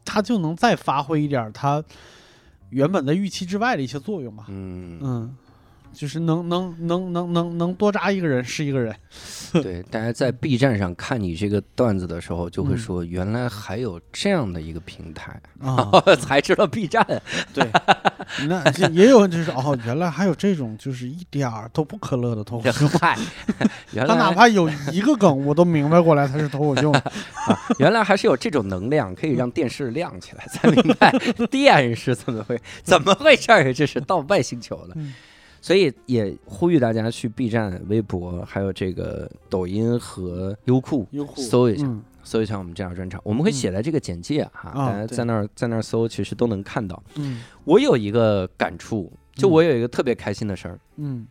[0.06, 1.84] 他就能再发挥一点他
[2.70, 4.46] 原本的预期之外的一些作用吧。
[4.48, 4.98] 嗯。
[5.02, 5.36] 嗯，
[5.92, 8.94] 就是能能能能能能多扎一个人是一个人。
[9.52, 17.04] 对，大家在 B 站上看你这个段子的时候，就会嗯说原来还有这样的一个平台，啊， 才知道 B 站。
[17.52, 17.68] 对，
[18.46, 22.86] 那这也有就是哦，原来还有这种就是一点儿都不可乐的脱口秀。
[23.00, 23.18] 嗨，
[23.92, 26.92] 原他哪怕有一个梗，我都明白过来他是脱口秀。
[27.78, 31.12] 原来还是有这种能量，可以让电视亮起来，才明白
[31.50, 34.94] 电是怎么回怎么回事儿，这是到外星球了。
[34.94, 35.12] 嗯
[35.60, 41.40] 所以也呼吁大家去 B 站、微博，还有这个抖音和优酷优酷。
[41.40, 42.02] 搜一下，嗯。
[42.22, 47.02] 搜一下我们这样专场，我们会写在这个简介哈，大家在那儿在那儿搜，其实都能看到。
[47.14, 47.42] 嗯。
[47.64, 49.50] 我有一个感触，就嗯。
[49.50, 51.26] 我有一个特别开心的事儿，嗯。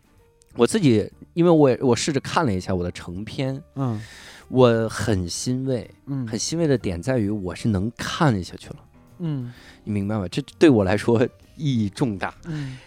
[0.55, 4.01] 我自己因为我也我试着看了一下我的成片，嗯。
[4.49, 6.27] 我很欣慰，嗯。
[6.27, 8.75] 很欣慰的点在于我是能看下去了，
[9.19, 9.53] 嗯。
[9.83, 10.27] 你明白吗？
[10.27, 11.23] 这对我来说
[11.55, 12.33] 意义重大。
[12.45, 12.77] 嗯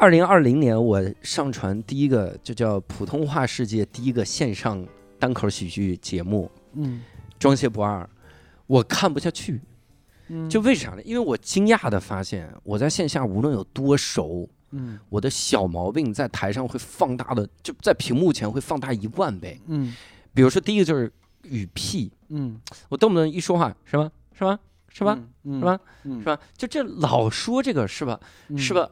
[0.00, 4.82] 二零二零年，我上传第一个就叫普通话世界第一个线上
[5.18, 7.02] 单口喜剧节目嗯
[7.38, 8.02] 《装卸不二》，
[8.66, 9.60] 我看不下去，
[10.28, 11.02] 嗯，就为啥呢？
[11.02, 14.98] 因为我惊讶的发现，我在线下无论有多熟，嗯。
[15.10, 19.60] 我的小毛病在台上会放大的，就在屏幕前会放大一万倍。
[19.66, 19.94] 嗯。
[20.32, 22.58] 比如说第一个就是语屁，嗯。
[22.88, 24.10] 我动不动一说话是吧？
[24.32, 24.58] 是吧？
[24.88, 25.18] 是吧？
[25.44, 25.78] 是是吧？
[26.04, 26.20] 嗯。
[26.20, 28.18] 是吧，就这老说这个是吧？
[28.48, 28.56] 嗯。
[28.56, 28.88] 是吧？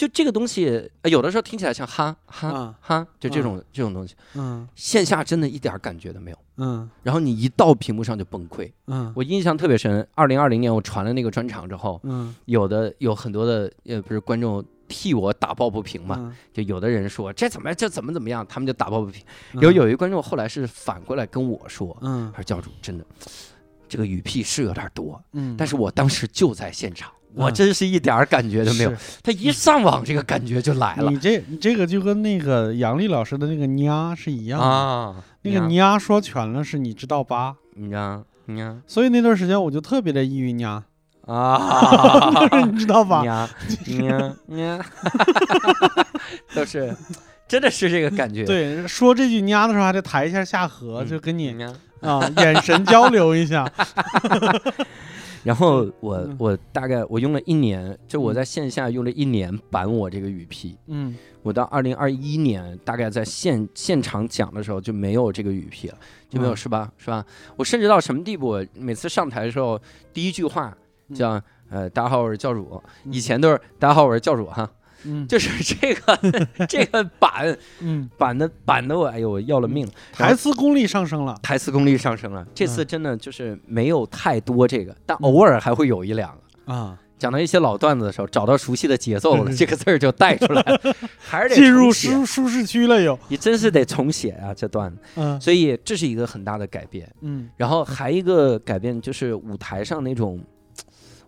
[0.00, 6.38] 就这个东西，呃有的时候听起来像哈哈啊哈，就这种这种东西，嗯线下真的一点感觉都没有。
[6.56, 8.72] 嗯然后你一到屏幕上就崩溃。
[8.86, 19.22] 嗯我印象特别深，二零二零年我传了那个专场之后，嗯有的有很多的呃不是观众替我打抱不平嘛，嗯就有的人说这怎么这怎么怎么样，他们就打抱不平。
[19.52, 23.04] 嗯有有一观众后来是反过来跟我说，嗯他说教主真的
[23.86, 28.90] 这个语屁是有点多，嗯，但是我当时就在现场，我嗯真是一点儿感觉都没有。
[28.90, 35.14] 是他一上网，这个感觉就来了你这你这个就跟那个杨丽老师的那个 nha 是一样的，啊！
[35.42, 37.54] 那个你 nha 说全了是你知道吧？
[37.76, 40.82] 你呀你呀所以那段时间我就特别的抑郁 nha，
[41.26, 42.46] 啊！
[42.66, 43.24] 你知道吧？
[43.24, 43.48] 呀
[43.86, 44.84] 呀呀，
[46.54, 46.94] 都是，
[47.46, 48.44] 真的是这个感觉。
[48.44, 53.70] 对，说这句 nha 的时候还得抬一下下颌，嗯就跟你呀啊眼神交流一下。
[55.42, 60.76] 然后我嗯我大概我用了一年，就我在线下用了一年板我这个语屁。
[60.86, 65.98] 嗯我到二零二一年，大概在现现场讲的时候就没有这个语屁了，
[66.28, 66.92] 就没有嗯是吧？
[66.98, 67.24] 是吧？
[67.56, 68.62] 我甚至到什么地步？
[68.74, 69.80] 每次上台的时候，
[70.12, 70.76] 第一句话
[71.14, 72.82] 叫呃，大家好，我是教主。
[73.04, 74.70] 嗯以前都是大家好，我是教主哈，
[75.04, 76.18] 嗯就是这个
[76.68, 79.92] 这个板嗯，板的板的我，哎呦，我要了命了。
[80.12, 81.38] 台词功力上升了。
[81.42, 86.72] 台词功力上升了，这次嗯真的就是没有太多这个，但偶尔还会有一两个。
[86.72, 90.80] 啊，讲到一些老段子的时候，找到熟悉的节奏了，嗯 这个字儿就带出来了，
[91.18, 93.18] 还是得进入重写舒舒适区了又。
[93.28, 97.10] 你真是得重写啊这段子，嗯所以这是一个很大的改变。
[97.22, 100.40] 嗯然后还一个改变就是舞台上那种，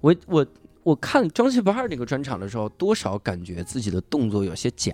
[0.01, 0.47] 我我
[0.83, 4.93] 我看张学不二这个专场的时候，多少感觉自己的动作有些假，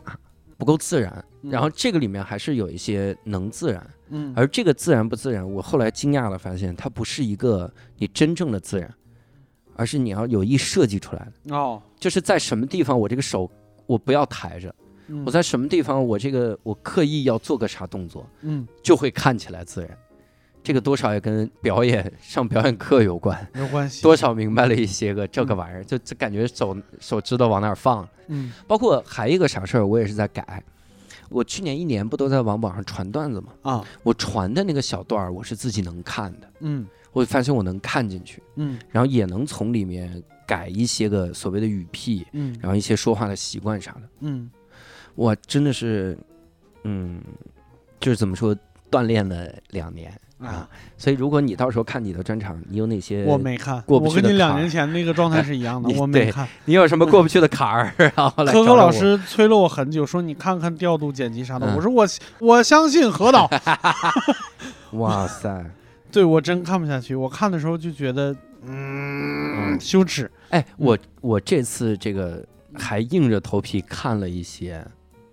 [0.56, 1.24] 不够自然。
[1.42, 1.50] 嗯。
[1.50, 4.32] 然后这个里面还是有一些能自然，嗯。
[4.36, 8.92] 而这个自然不自然，我后来惊讶了，发现它不是一个你真正的自然，
[9.76, 13.50] 而是你要有意设计出来的，哦，就是在什么地方我这个手
[13.86, 14.74] 我不要抬着，
[15.06, 15.24] 嗯。
[15.24, 18.66] 我在什么地方我这个我刻意要做个啥动作，嗯。
[18.82, 19.96] 就会看起来自然。
[20.62, 24.02] 这个多少也跟表演上表演课有关，有关系。
[24.02, 28.06] 多少明白了一些个这个玩意儿，就就感觉手手指头往哪儿放。
[28.26, 28.52] 嗯。
[28.66, 30.62] 包括还一个啥事儿，我也是在改。
[31.30, 33.52] 我去年一年不都在往网上传段子吗？
[33.62, 33.84] 啊。
[34.02, 36.86] 我传的那个小段儿，我是自己能看的，嗯。
[37.12, 38.78] 我发现我能看进去，嗯。
[38.90, 42.54] 然后也能从里面改一些个所谓的语癖，嗯。
[42.60, 44.02] 然后一些说话的习惯啥的。
[44.20, 44.50] 嗯。
[45.14, 46.16] 我真的是，
[46.84, 47.20] 嗯，
[47.98, 48.56] 就是怎么说，
[48.88, 50.68] 锻炼了两年啊啊，。
[50.96, 53.24] 所以如果你到时候看你的专场，你有哪些？
[53.24, 56.46] 我没看，过不我跟你两年前那个状态是一样的， 我没看。
[56.64, 57.92] 你有什么过不去的坎儿？
[58.16, 61.66] 然后来科科老师催了我很久，说你看看调度、剪辑啥的。
[61.66, 62.06] 嗯我说我
[62.40, 63.48] 我相信何导，
[64.92, 65.64] 哇塞，
[66.10, 67.14] 对我真看不下去。
[67.14, 70.30] 我看的时候就觉得，嗯，嗯羞耻。
[70.50, 74.84] 哎，我我这次这个还硬着头皮看了一些，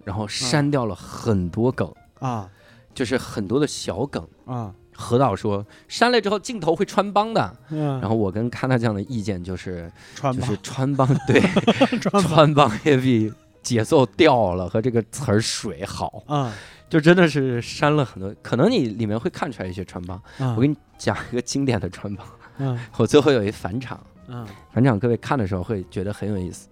[0.04, 2.50] 然后删掉了很多梗，啊
[2.94, 4.26] 就是很多的小梗。
[4.46, 11.42] 啊，何导说删了之后镜头会穿帮的，嗯，然后我跟看他这样的意见就是穿就是，穿帮对
[12.00, 12.72] 穿帮。
[12.84, 13.32] 也比
[13.62, 16.54] 节奏掉了和这个词儿水好，啊
[16.90, 20.22] 就真的是删了很多，可能你里面会看出来一些穿帮。
[20.40, 22.26] 嗯，我给你讲一个经典的穿帮，
[22.60, 22.80] 嗯。
[22.98, 24.46] 我最后有一返场，嗯。
[24.72, 26.70] 返场各位看的时候会觉得很有意思。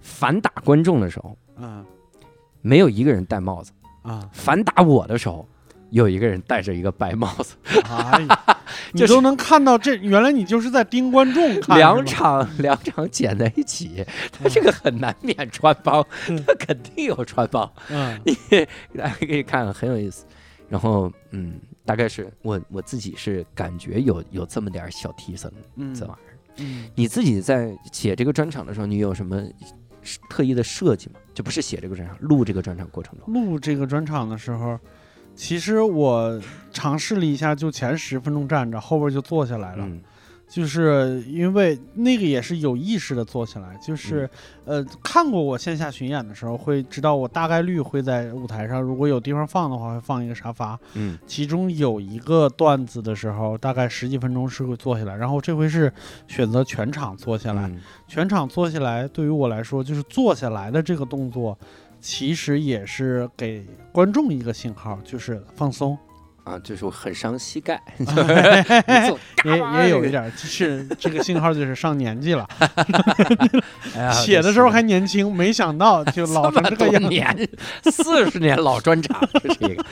[0.00, 1.84] 反打观众的时候，嗯。
[2.62, 3.70] 没有一个人戴帽子；
[4.02, 5.46] 啊，反打我的时候，
[5.90, 7.54] 有一个人戴着一个白帽子。
[7.88, 8.58] 哎呀，
[8.92, 17.70] 你都能看到这，原来你就是在盯观众看，两场 两场剪在一起，他这个很难免穿帮，嗯他肯定有穿帮。
[17.90, 18.20] 嗯
[18.96, 20.24] 大家可以看，很有意思。
[20.68, 26.34] 然后，嗯，大概是我我自己是感觉有有这么点小提升嗯这玩意儿。
[26.58, 29.40] 嗯你自己在写这个专场的时候，你有什么
[30.28, 31.20] 特意的设计吗？
[31.34, 33.32] 就不是写这个专场，录这个专场过程中。
[33.32, 34.76] 录这个专场的时候，
[35.36, 36.40] 其实我
[36.72, 39.84] 尝试了一下，就前十分钟站着，后边就坐下来了。
[39.86, 40.00] 嗯。
[40.48, 44.30] 就是因为那个也是有意识的做起来，就是、
[44.64, 51.18] 呃看过我线下巡演的时候，会知道我大概率会在舞台上，如果有地方放的话，会放一个沙发，嗯。
[51.26, 55.92] 其中有一个段子的时候，大概十几分钟是会坐下来，然后这回是
[56.28, 57.80] 选择全场坐下来，嗯。
[58.06, 61.58] 全场坐下来，对于我来说，就是坐下来的这个动作，
[62.06, 65.98] 其实也是给观众一个信号，就是放松，
[66.46, 67.82] 啊，就是我很伤膝盖
[69.44, 72.48] 也也有一点是这个信号就是上年纪了，
[74.14, 77.02] 写的时候还年轻，没想到就老成这个样。
[77.08, 77.48] 年，
[77.90, 79.84] 四十年老专场，这是一个，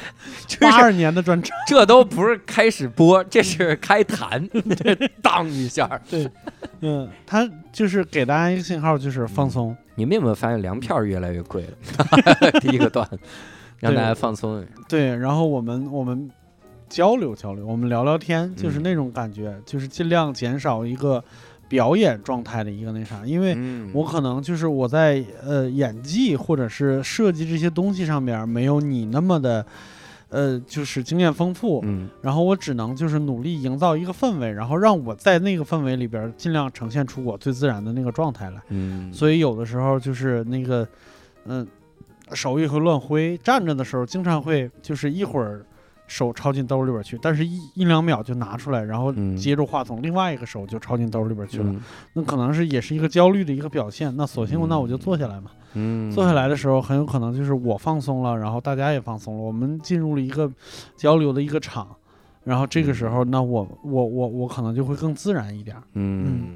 [0.60, 6.00] 八二年的专场，这都不是开始播，这是开坛，这当一下。
[6.08, 6.30] 对，
[6.82, 9.76] 嗯，他就是给大家一个信号，就是放松。
[9.96, 11.70] 你们有没有发现粮票越来越贵了？
[12.60, 13.08] 第一个段，
[13.80, 14.64] 让大家放松。
[14.88, 16.30] 对，然后我们我们
[16.88, 21.22] 交流交流，我们聊聊天，就是嗯那种感觉，就是尽量减少一个
[21.68, 29.64] 表演状态的一个那啥，因为嗯我可能就是我在呃演技或者是设计这些东西上面没有你那么的。
[30.30, 38.60] 呃，就是经验丰富，嗯然后我只能就是努力营造一个氛围，然后让我在那个氛围里边尽量呈现出我最自然的那个状态来。
[38.70, 40.88] 嗯，所以有的时候就是那个，
[41.44, 41.64] 嗯，
[42.32, 45.64] 手也会乱挥，站着的时候经常会就是一会儿
[46.06, 51.64] 手抄进兜里边去，但是一一两秒就拿出来，然后嗯接住话筒，另外一个手就抄进兜里边去了。
[51.66, 51.80] 嗯
[52.12, 54.14] 那可能是也是一个焦虑的一个表现。
[54.16, 55.50] 那索性嗯那我就坐下来嘛。
[55.74, 60.50] 嗯，坐下来的时候，很有可能就是我放松了，然后大家也放松了，我们进入了一个
[60.96, 61.88] 交流的一个场。
[62.44, 65.82] 然后这个时候，那我我我我可能就会更自然一点儿。
[65.94, 66.52] 嗯，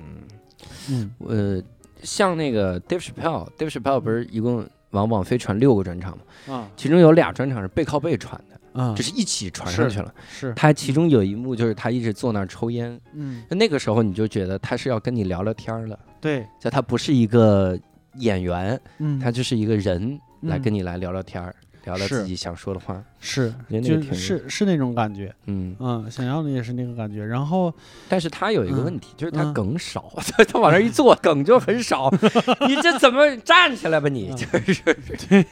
[0.90, 1.62] 嗯呃，
[2.02, 6.54] 像那个 Dave Chappelle，Dave Chappelle 不是一共往往飞传六个专场嘛？
[6.54, 10.12] 啊其中有俩专场是背靠背传的，啊，就是一起传上去了。
[10.30, 13.42] 是他其中有一幕就是他一直坐那儿抽烟，嗯。
[13.48, 16.46] 那那个时候你就觉得他是要跟你聊聊天儿了，对。
[16.60, 17.78] 就他不是一个
[18.14, 19.18] 演员，嗯。
[19.18, 20.62] 他就是一个人来嗯。
[20.62, 21.54] 跟你来聊聊天儿，
[21.88, 23.02] 聊聊自己想说的话。
[23.20, 27.24] 是就是是是那种感觉，嗯，嗯，想要的也是那个感觉。
[27.24, 27.72] 然后
[28.08, 32.08] 但是他有一个问题，就是他嗯梗少， 他他往那一坐，梗就很少。
[32.68, 34.30] 你这怎么站起来吧你？
[34.30, 35.44] 嗯就是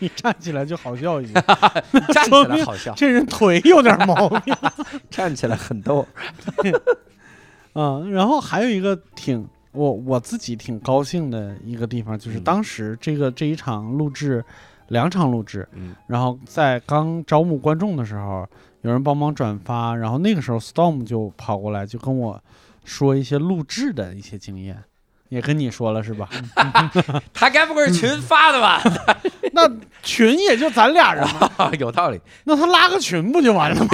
[0.00, 1.32] 你站起来就好笑一些，
[2.12, 4.54] 站起来好笑，这人腿有点毛病。
[5.10, 6.06] 站起来很逗。
[7.74, 14.44] 嗯，然后还有一个挺我我自己挺高兴的一个地方，就是嗯当时这个这一场录制，
[14.88, 18.46] 两场录制，嗯然后在刚招募观众的时候，
[18.82, 22.42] 有人帮忙转发，然后那个时候 Storm 就跑过来就跟我
[22.84, 24.82] 说一些录制的一些经验，
[25.28, 26.28] 也跟你说了是吧？
[27.34, 28.82] 他该不会是群发的吧？
[29.52, 29.68] 那
[30.02, 32.20] 群也就咱俩人嘛， 有道理。
[32.44, 33.88] 那他拉个群不就完了吗？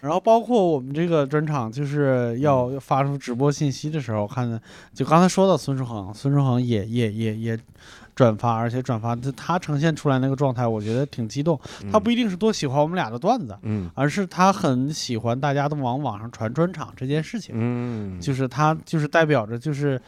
[0.00, 4.60] 然后包括我们这个专场，就是要要发出直播信息的时候，看的
[4.94, 7.58] 就刚才说到孙书恒，孙书恒也也也也
[8.16, 11.60] 转发，而且转发就他呈现出来那个状态，我觉得挺激动。
[11.92, 17.54] 他不一定是多喜欢我们俩的段子，嗯而是他很喜欢大家都往网上传专场这件事情。
[17.56, 20.00] 嗯，就是他就是代表着就是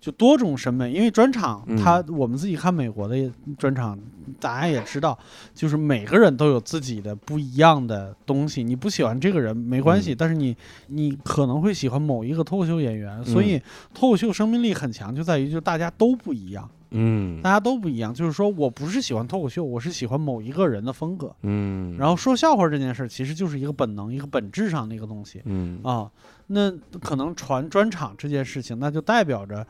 [0.00, 3.16] 就多种审美，因为专场他我们自己看美国的
[3.58, 3.98] 专场，
[4.38, 5.18] 大家也知道，
[5.52, 8.62] 就是每个人都有自己的不一样的东西。
[8.62, 18.12] 你不喜欢这个人没关系，嗯但是你你可能会喜欢某一个脱口秀演员，所嗯以脱口秀生命力很强，就在于就大家都不一样，嗯大家都不一样。
[18.12, 21.34] 就是说我不是喜欢脱口秀，我是喜欢某一个人的风格。
[21.42, 25.42] 嗯，然后说笑话这件事儿，其实就是一个本能，一个本质上的一个东西。
[25.44, 26.10] 嗯啊，
[26.48, 26.70] 那
[27.00, 29.66] 可能传专场这件事情，那就代表着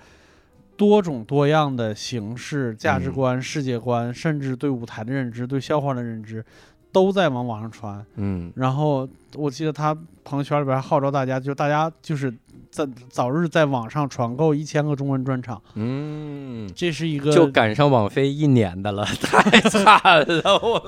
[0.77, 6.45] 多种多样的形式、价值嗯观、世界观，甚至对舞台的认知、对笑话的认知，
[6.93, 8.05] 都在往网上传。
[8.17, 12.33] 嗯然后我记得他朋友圈里边号召大家，就大家就是
[12.77, 20.87] 在早日在网上传购一千个中文专场，嗯，这是一个就赶上网飞一年的了， 太惨了，我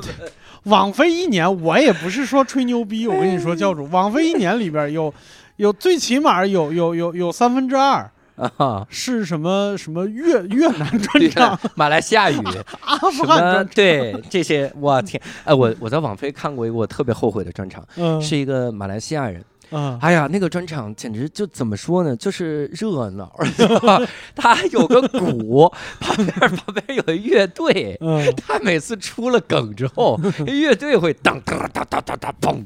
[0.64, 5.12] 网飞一年，我也不是说吹牛逼，我跟你说，教主，网飞一年里边有
[5.56, 8.10] 有最起码有有有有三分之二。
[8.58, 12.36] 啊，是什么什么越越南专场、 马来西亚语。
[12.84, 15.20] 阿富汗专，对这些，我天！
[15.42, 19.42] 哎，我我在网飞看过一个我特别后悔的专场，嗯是一个马来西亚人。
[19.70, 23.32] 嗯哎呀，那个专场简直就怎么说呢，就是热闹，
[24.34, 27.96] 他还有个鼓， 旁边旁边有一乐队。
[28.00, 32.64] 嗯他每次出了梗之后， 乐队会当当当当当当嘣，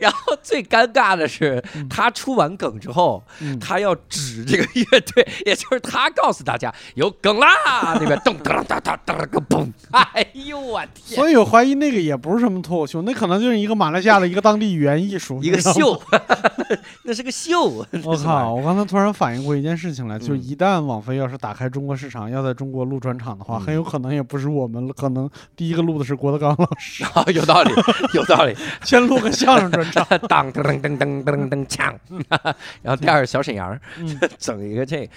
[0.00, 7.48] 然后最尴尬的是，他出完梗之后，嗯他要指这个乐队，也就是他告诉大家有梗啦，
[8.00, 11.16] 那边咚当当当当个嘣，哎呦我天！
[11.16, 16.02] 所以我怀疑那个也不是什么脱口秀，那可能就是一个马来西亚的一个当地语言艺术，一个你知道吗秀，
[17.04, 17.84] 那是个秀。
[18.04, 18.54] 我靠！
[18.54, 27.72] 我刚才突然反应过一件事情来，就一旦网飞要是打开中国市场，要在中国录专场的话，嗯很有可能也不是我们，可能第一个录的是郭德纲老师， 啊，有道理，
[28.14, 28.56] 有道理。
[28.82, 30.06] 先录个相声专场。
[30.28, 31.94] 当噔噔噔噔噔噔锵，
[32.82, 35.10] 然后第二个小沈阳嗯整一个这，对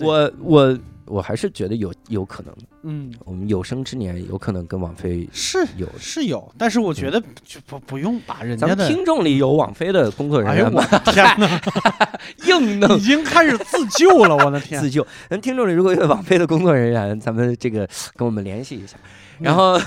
[0.00, 5.88] 我我我还是觉得有有可能，嗯，我们有生之年有可能跟王菲是有。
[5.98, 8.88] 是有，但是我觉得就不不用把人家的。
[8.88, 10.84] 听众里有王菲的工作人员吗？
[10.86, 11.60] 的天哪！
[12.46, 14.78] 硬弄已经开始自救了，我的天！
[14.82, 15.06] 自救。
[15.30, 18.96] 咱听众里如果有王菲的工作人员，咱们这个跟我们联系一下。
[19.38, 19.78] 然后，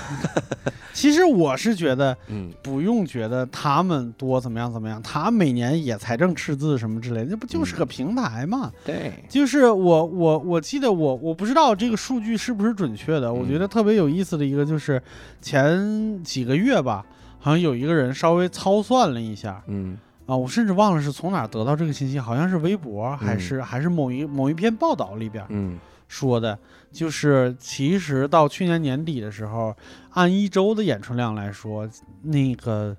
[0.92, 2.50] 其实我是觉得嗯。
[2.62, 8.70] 不用觉得他们多怎么样怎么样，他每年也财政赤字什么之类的，那不就是个平台嘛？
[8.84, 15.02] 对，就是我我我记得我我不知道这个数据是不是准确的，我觉得特别有意思的一个就是
[15.40, 17.04] 前几个月吧，
[17.38, 19.98] 好像有一个人稍微操算了一下嗯。
[20.26, 25.76] 啊，我甚至忘了是从哪儿得到这个信息，好像是微博还是、还是某一某一篇报道里边嗯
[26.10, 26.58] 说的，
[26.90, 29.72] 就是其实到去年年底的时候，
[30.10, 31.88] 按一周的演出量来说，
[32.22, 32.96] 那个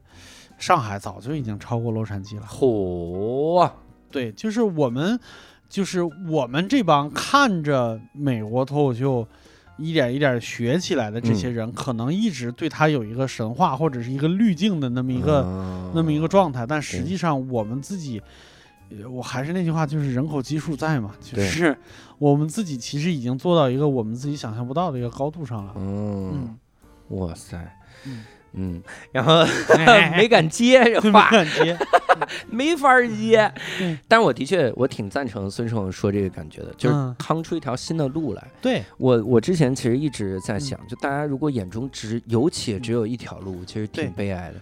[0.57, 2.47] 上海早就已经超过洛杉矶了。
[2.47, 3.70] 嚯，
[4.09, 5.20] 对，就是我们，
[5.68, 9.28] 就是我们这帮看着美国脱口秀
[9.78, 18.22] 一点一点学起来的这些人，可能一直对他有一个神话或者是一个滤镜的那么一个、个那么一个状态，但实际上我们自己。
[19.00, 21.78] 呃我还是那句话，就是人口基数在嘛，就对是
[22.18, 25.74] 我们自己其实已经做到一个我们自己想象不到的一个高度上了。
[25.78, 26.58] 嗯，
[27.10, 28.24] 嗯，哇塞嗯。
[28.54, 28.84] 嗯，
[29.14, 29.46] 然后
[29.78, 31.32] 哎没敢接这没话，
[32.50, 33.98] 没法接嗯。
[34.10, 38.46] 但是我的确，我挺赞成孙胜说这个感觉的，就是嗯趟出一条新的路来。
[38.62, 44.58] 对，我我之前其实一直在嗯想，就大家如果眼中只有且只有一条路，其实挺悲哀的。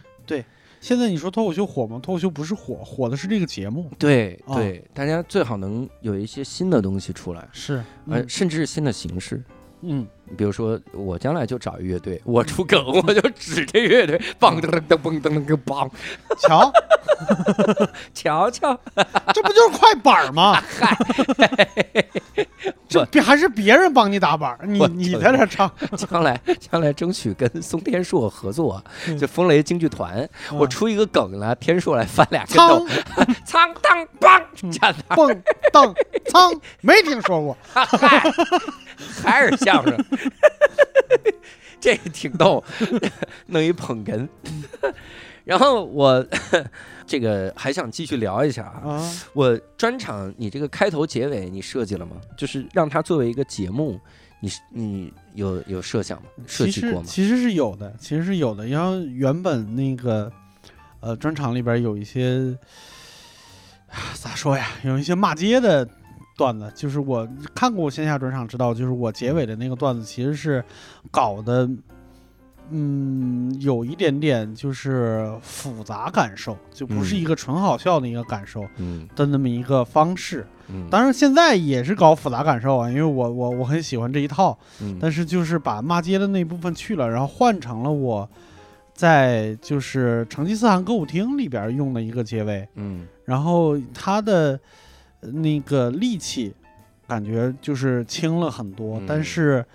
[0.80, 2.00] 现在你说脱口秀火吗？
[2.02, 3.84] 脱口秀不是火，火的是这个节目。
[3.84, 7.76] 哦对对，大家最好能有一些新的东西出来，是，
[8.08, 9.44] 呃，嗯甚至新的形式。
[9.82, 10.06] 嗯，
[10.38, 15.90] 比如说，我将来就找一乐队，我出梗， 我就指着乐队，梆噔噔噔噔噔噔梆，
[16.38, 16.72] 瞧，
[18.14, 18.80] 瞧瞧，
[19.34, 20.62] 这不就是快板吗？
[20.80, 20.98] 嗨？
[22.88, 29.18] 这别还是别人帮你打板儿，你你在这唱， 将来将来争取跟松天硕合作，嗯。
[29.18, 34.72] 就风雷京剧团，我啊出一个梗呢，天硕来翻俩跟头苍，苍当梆，嗯。
[34.72, 35.94] 站那蹦当
[36.30, 36.52] 苍，
[36.82, 37.56] 没听说过。
[37.72, 37.88] 嗨，
[39.24, 40.06] 还是相声，
[41.80, 42.63] 这挺逗，
[43.47, 44.28] 弄一捧哏。
[45.45, 46.24] 然后我
[47.07, 52.17] 这个还想继续聊一下啊，啊，我专场你这个开头结尾你设计了吗？
[52.38, 53.99] 就是让它作为一个节目，
[54.41, 56.30] 你你有有设想吗？
[56.45, 57.03] 设计过吗？
[57.03, 58.67] 实其实是有的，其实是有的。
[58.67, 60.32] 然后原本那个
[60.99, 62.55] 呃专场里边有一些
[63.89, 65.88] 啊咋说呀，有一些骂街的
[66.40, 70.64] 段子，就是我看过线下专场知道，就是我结尾的那个段子其实是
[71.12, 71.70] 搞的。
[72.72, 80.46] 嗯，有一点点就是复杂感受，就不是嗯一个纯好笑的一个感受嗯的那么一个方式。
[80.68, 88.30] 嗯，当然，现在也是搞复杂感受啊，因为我我我很喜欢这一套，嗯但是就是把骂街的那一部分去了，然后换成了我
[88.94, 94.60] 在就是成吉思汗歌舞厅里边用的一个结尾，嗯然后他的呃
[95.22, 96.53] 那个力气
[97.07, 99.65] 感觉就是轻了很多，嗯但是。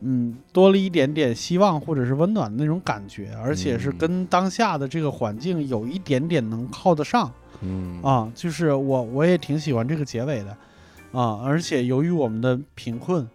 [0.00, 7.32] 嗯，多了一点点希望或者是温暖的那种感觉，而且是嗯跟当下的这个环境有一点点能靠得上。
[7.62, 10.50] 嗯啊，就是我我也挺喜欢这个结尾的，
[11.18, 13.26] 啊，而且由于我们的贫困，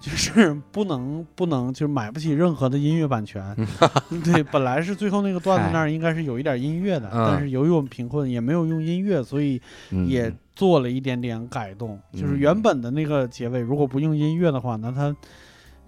[0.00, 3.54] 就是不能 不能就是买不起任何的音乐版权，
[4.24, 12.38] 对，本来是最后那个段子那儿应该是有一点音乐的，嗯但是由于我们贫困也没有用音乐，所以嗯也做了一点点改动，就是嗯。
[12.38, 15.14] 原本的那个结尾如果不用音乐的话，那它。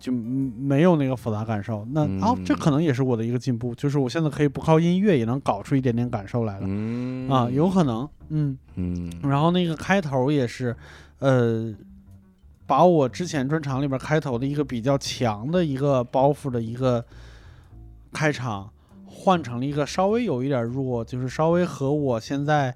[0.00, 7.28] 就嗯没有那个复杂感受，那哦，这嗯可能也是我的一个进步，就是我现在可以不靠音乐也能搞出一点点感受来了，嗯。
[7.28, 9.12] 啊，有可能，嗯，嗯。
[9.22, 10.74] 然后那个开头也是，
[11.18, 11.70] 呃，
[12.66, 17.04] 把我之前专场里边开头的一个比较强的一个包袱的一个
[18.10, 18.70] 开场，
[19.04, 22.74] 换成了一个稍微有一点弱，就是稍微和我现在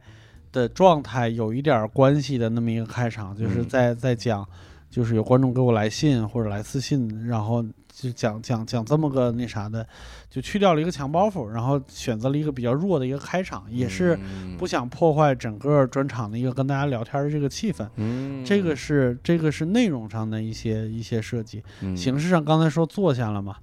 [0.55, 3.69] 的状态有一点关系的那么一个开场，就是嗯。
[3.69, 4.47] 在在讲，
[4.89, 9.85] 就是有观众给我来信或者来私信，然后就讲讲讲这么个那啥的，
[10.31, 14.17] 就去掉了一个强包袱，然后选择了一个比较弱的一个开场，也是。
[14.23, 14.57] 嗯。
[14.57, 18.45] 不想破坏整个专场的一个跟大家聊天的这个气氛，嗯。
[18.45, 21.97] 这个是这个是内容上的一些一些设计，嗯。
[21.97, 23.57] 形式上刚才说坐下了嘛，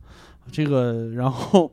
[0.52, 1.72] 这个然后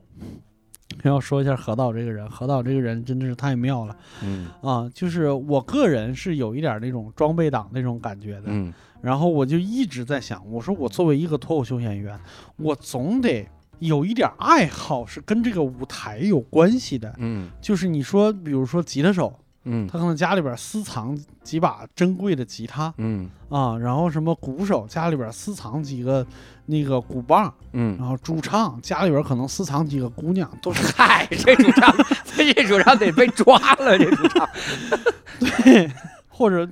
[1.03, 4.91] 要说一下何导这个人，何导这个人真的是太妙了嗯啊！
[4.95, 12.19] 就是我个人是有一点那种装备党那种感觉的，嗯然后我就一直在想，我说我作为一个脱口秀演员，
[12.57, 17.15] 我总得有一点爱好是跟这个舞台有关系的。
[17.19, 19.33] 嗯就是你说，比如说吉他手，
[19.69, 19.87] 嗯。
[19.87, 22.93] 他可能家里边私藏几把珍贵的吉他。
[22.97, 23.29] 嗯。
[23.49, 26.27] 啊，然后什么鼓手家里边私藏几个
[26.67, 31.95] 那个鼓棒，嗯，然后主唱家里边可能私藏几个姑娘，都是嗨， 这主唱，
[32.37, 34.49] 这主唱得被抓了，这主唱。
[35.41, 35.91] 对
[36.29, 36.69] 或者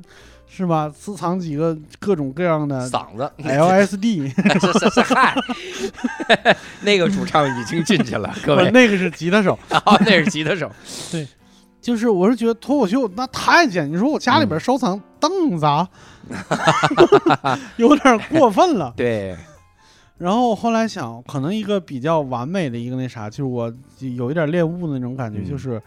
[0.49, 4.29] 是吧，私藏几个各种各样的嗓子，LSD，
[4.61, 5.35] 是是是，嗨，
[6.83, 9.59] 那个主唱已经进去了，各位，那个是吉他手。
[9.71, 10.71] 哦，那是吉他手，
[11.87, 15.89] 就是我是觉得脱口秀那太简，你说我家里边收藏凳子啊，
[17.79, 18.93] 有点过分了。
[18.97, 19.37] 对，
[20.19, 25.81] 然后后来想，可能一个比较完美的一个那啥，就是我有一点恋物的那种感觉，嗯就是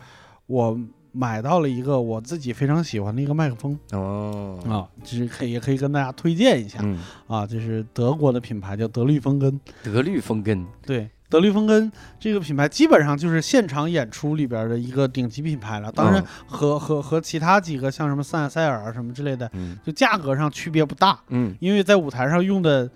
[0.48, 0.80] 我
[1.12, 6.98] 买到了一个我自己非常喜欢的一个麦克风哦，啊，就是可以也可以跟大家推荐一下嗯，
[7.28, 11.10] 啊，就是德国的品牌叫德律风根，德律风根，对。
[11.30, 16.26] 德律风根这个品牌基本上就是现场演出里边的一个顶级品牌了，当然嗯。
[16.48, 19.78] 和和和其他几个像什么塞尔塞尔啊什么之类的，嗯。
[19.86, 21.56] 就价格上区别不大，嗯。
[21.60, 22.90] 因为在舞台上用的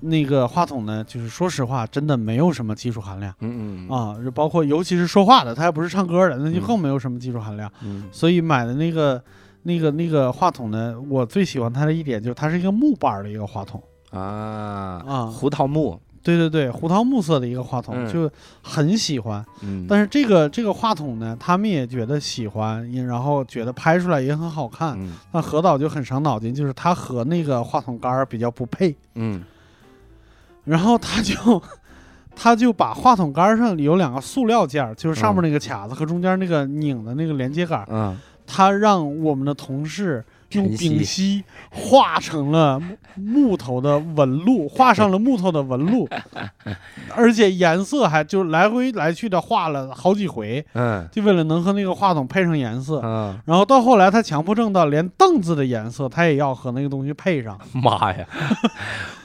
[0.00, 6.62] 那个话筒呢，就是说实话，真的没有什么技术含量嗯嗯，啊，就包括尤其是说话的，他还不是唱歌的，那就嗯。
[6.66, 7.70] 更没有什么技术含量。
[7.82, 8.08] 嗯。
[8.12, 9.22] 所以买的那个
[9.64, 18.30] 那个那个话筒呢，我最喜欢它的一点就是它是一个木板儿的一个话筒啊啊，胡桃木，对对对，胡桃木色的一个话筒，嗯就
[18.62, 19.44] 很喜欢。
[19.62, 24.94] 嗯，但是这个这个话筒呢，他们也觉得喜欢，也然后觉得拍出来也很好看。
[24.98, 28.94] 嗯那何导就很伤脑筋，就是他和那个话筒杆儿比较不配。
[29.14, 29.42] 嗯
[30.64, 31.60] 然后他就
[32.36, 38.16] 他就把话筒杆上有两个塑料件儿，就是上面那个卡子和中间那个拧的那个连接杆儿，嗯
[38.46, 40.24] 他让我们的同事
[40.58, 42.96] 用丙烯画成了木
[43.52, 46.08] 木头的纹路， 画上了木头的纹路，
[47.14, 53.00] 而且颜色还就来回来去的画了好几回，嗯就为了能和那个话筒配上颜色。
[53.04, 57.58] 嗯，然后到后来，他强迫症到连凳子的颜色他也要和那个东西配上。
[57.74, 58.26] 妈呀！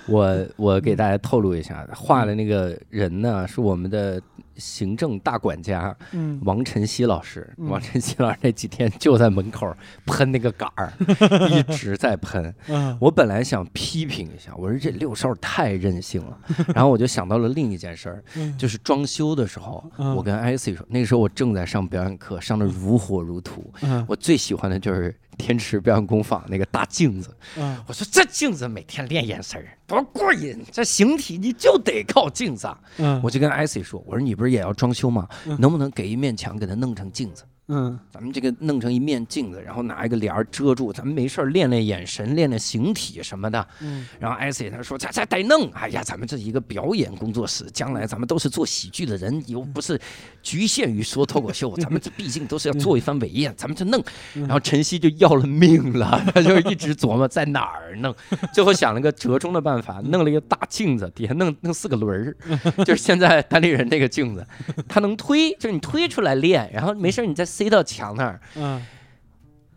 [0.07, 4.21] 我我给大家透露一下，画的那个人呢，是我们的
[4.55, 6.39] 行政大管家嗯。
[6.43, 7.47] 王晨曦老师。
[7.57, 7.69] 嗯。
[7.69, 9.71] 王晨曦老师那几天就在门口
[10.05, 10.91] 喷那个杆儿，
[11.51, 12.53] 一直在喷。
[12.67, 12.97] 嗯。
[12.99, 16.37] 我本来想批评一下，我说这六少太任性了，
[16.73, 18.57] 然后我就想到了另一件事儿，嗯。
[18.57, 20.15] 就是装修的时候，嗯。
[20.15, 24.05] 我跟艾 C 说，那个时候我正在上表演课，上的如火如荼，嗯。
[24.07, 27.35] 我最喜欢的就是天池表演工坊那个大镜子。
[27.57, 32.79] 嗯我说这镜子每天练眼神儿多过瘾，这形体你就得靠镜子啊。
[32.97, 35.27] 嗯，我就跟 IC 说，我说你不是也要装修吗？
[35.45, 37.43] 嗯能不能给一面墙给它弄成镜子？
[37.67, 37.99] 嗯。
[38.11, 43.67] 咱们这个弄成一面镜子，然后拿一个帘儿遮住，咱们没事儿练练眼神，练练形体什么的。
[43.81, 44.07] 嗯。
[44.19, 49.99] 然后 IC 他说这这得弄，哎呀，咱们这一个表演工作室，将来咱们都是做喜剧的人，又不是
[50.41, 54.03] 局限于说脱口秀，咱们这毕竟都是要做一番伟业，咱们就弄。
[54.33, 58.15] 然后晨曦就要了命了， 他就一直琢磨在哪儿弄，
[58.53, 62.35] 最后想了个折中的办法，弄了一个大镜子，底下弄弄四个轮儿，
[62.83, 64.45] 就是现在单立人那个镜子，
[64.87, 68.39] 它能推，就是你推出来练，然后没事儿你再塞到墙那儿。
[68.55, 68.85] 嗯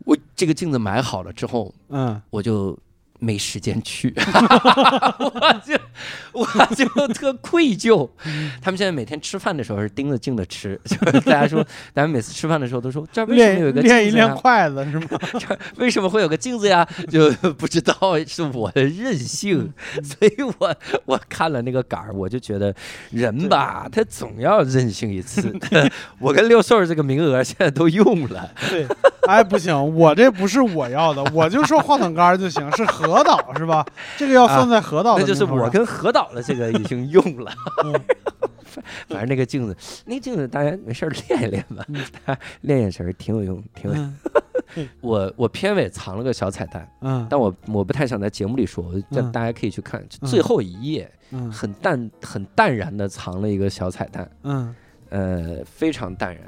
[0.05, 2.77] 我这个镜子买好了之后，嗯我就
[3.21, 4.13] 没时间去，
[5.21, 5.79] 我就
[6.33, 8.09] 我就特愧疚。
[8.61, 11.65] 他们现在每天吃饭的时候是盯着镜子吃，就是大家说，
[11.95, 15.07] 咱们每次吃饭的时候都说，这为什么有一个练练一镜子呀练筷子是吗？
[15.39, 16.87] 这为什么会有个镜子呀？
[17.11, 17.95] 就不知道
[18.27, 22.75] 是我的任性，所以我我看了那个杆儿，我就觉得
[23.11, 25.55] 人吧，他总要任性一次。
[26.19, 28.87] 我跟六兽儿这个名额现在都用了，对，
[29.29, 33.85] 哎不行，我这不是我要的，我就说话筒杆儿就行，是何导是吧？
[34.17, 37.53] 这个要放在何导的那就是我跟何导的这个已经用了。
[37.85, 37.95] 嗯。
[39.09, 42.37] 反正那个镜子，那个镜子大家没事儿练一练吧，嗯。
[42.61, 44.17] 练眼神儿挺有用，挺有用。
[44.77, 44.89] 嗯。
[45.03, 47.27] 我我片尾藏了个小彩蛋，嗯。
[47.29, 49.33] 但我我不太想在节目里说，我让嗯。
[49.33, 51.11] 大家可以去看，最后一页。
[51.31, 51.51] 嗯。
[51.51, 54.75] 很淡很淡然的藏了一个小彩蛋，嗯。
[55.09, 56.45] 呃，非常淡然。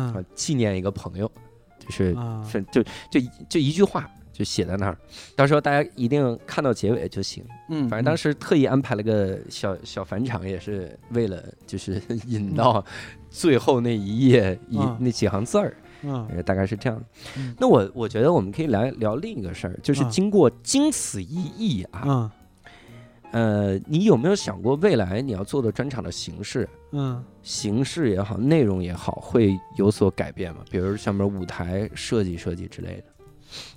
[0.00, 1.30] 啊嗯，纪念一个朋友，
[1.78, 2.42] 就是啊。
[2.48, 4.98] 是就就就一句话就写在那儿，
[5.36, 7.42] 到时候大家一定看到结尾就行。
[7.70, 12.84] 嗯，反正当时特意安排了个小小返场，也是为了就是 引到
[13.30, 17.00] 最后那一页一嗯那几行字儿，嗯呃大概是这样。
[17.38, 22.30] 嗯那我我觉得我们可以来聊另一个事儿，就是嗯经过经此一役啊，嗯
[23.32, 26.68] 呃，你有没有想过未来你要做的专场的形式？
[26.90, 30.60] 嗯形式也好，内容也好，会有所改变吗？
[30.70, 33.04] 比如像面舞台设计设计之类的。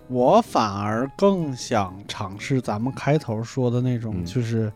[0.08, 4.26] 我反而更想尝试咱们开头说的那种，嗯。
[4.26, 4.72] 就是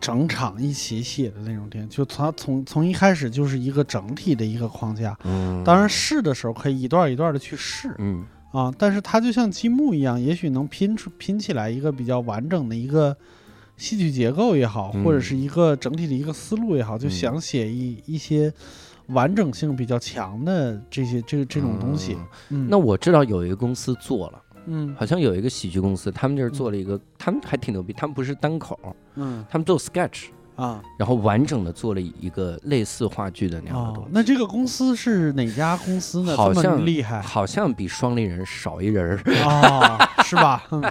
[0.00, 5.16] 整场一起写的那种电影，就它从从一开始就是一个整体的一个框架。
[5.22, 5.62] 嗯。
[5.64, 8.26] 当然试的时候可以一段一段的去试嗯。
[8.50, 13.16] 啊，但是它就像积木一样，也许能拼出拼起来一个比较完整的一个
[13.76, 15.04] 戏剧结构也好，嗯。
[15.04, 17.10] 或者是一个整体的一个思路也好，就嗯。
[17.10, 18.52] 想写一一些
[19.08, 22.16] 完整性比较强的这些这这种东西。
[22.50, 22.66] 嗯。
[22.66, 24.94] 嗯，那我知道有一个公司做了，嗯。
[24.98, 28.78] 好像有一个喜剧公司，他们就是做了一个，他们还挺牛逼，他们不是单口，
[29.14, 29.44] 嗯。
[29.48, 30.26] 他们做 sketch，
[30.62, 30.80] 啊。
[30.96, 36.36] 然后完整的做了一个类似话剧的那样的东哦西。，那这个公司是哪家公司呢？
[36.36, 40.62] 好像厉害好像比双立人少一人儿，哦， 是吧？
[40.70, 40.82] 嗯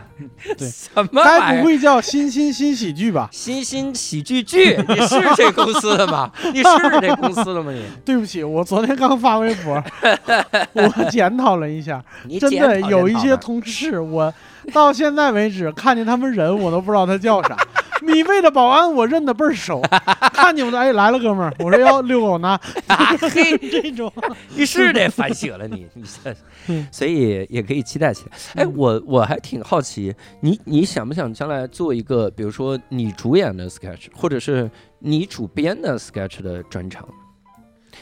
[0.57, 1.65] 对什么该不？
[1.65, 3.29] 会叫新新新喜剧吧？
[3.31, 6.29] 新新喜剧剧，你是这公司的吗？
[6.53, 7.71] 你是这公司的吗？
[7.71, 9.81] 你对不起，我昨天刚发微博，
[10.73, 12.03] 我检讨了一下，
[12.39, 14.33] 真的有一些同事，我
[14.73, 17.57] 到现在为止看见他们人，我都不知道他叫啥。
[18.01, 19.81] 米味的保安我认得倍儿熟，
[20.33, 22.59] 看见我的哎来了哥们儿，我说要遛狗呢，
[23.31, 24.11] 嘿，这种。
[24.55, 26.35] 你是得反省了你， 你这。
[26.67, 28.37] 嗯，所以也可以期待起来。
[28.55, 28.73] 哎，嗯。
[28.75, 37.07] 我我还挺好奇，你你想不想将来做一个，比如说你主演的 sketch，或者是你主编的 sketch 的专场？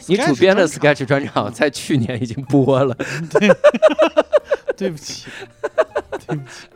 [0.08, 1.52] 你主编的 sketch 专场。
[1.52, 2.96] 在去年已经播了，
[4.78, 5.28] 对不起，
[6.28, 6.68] 对不起，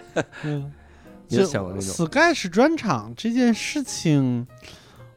[0.44, 0.72] 嗯。
[1.34, 4.48] 你有想过那种？sketch 专场这件事情，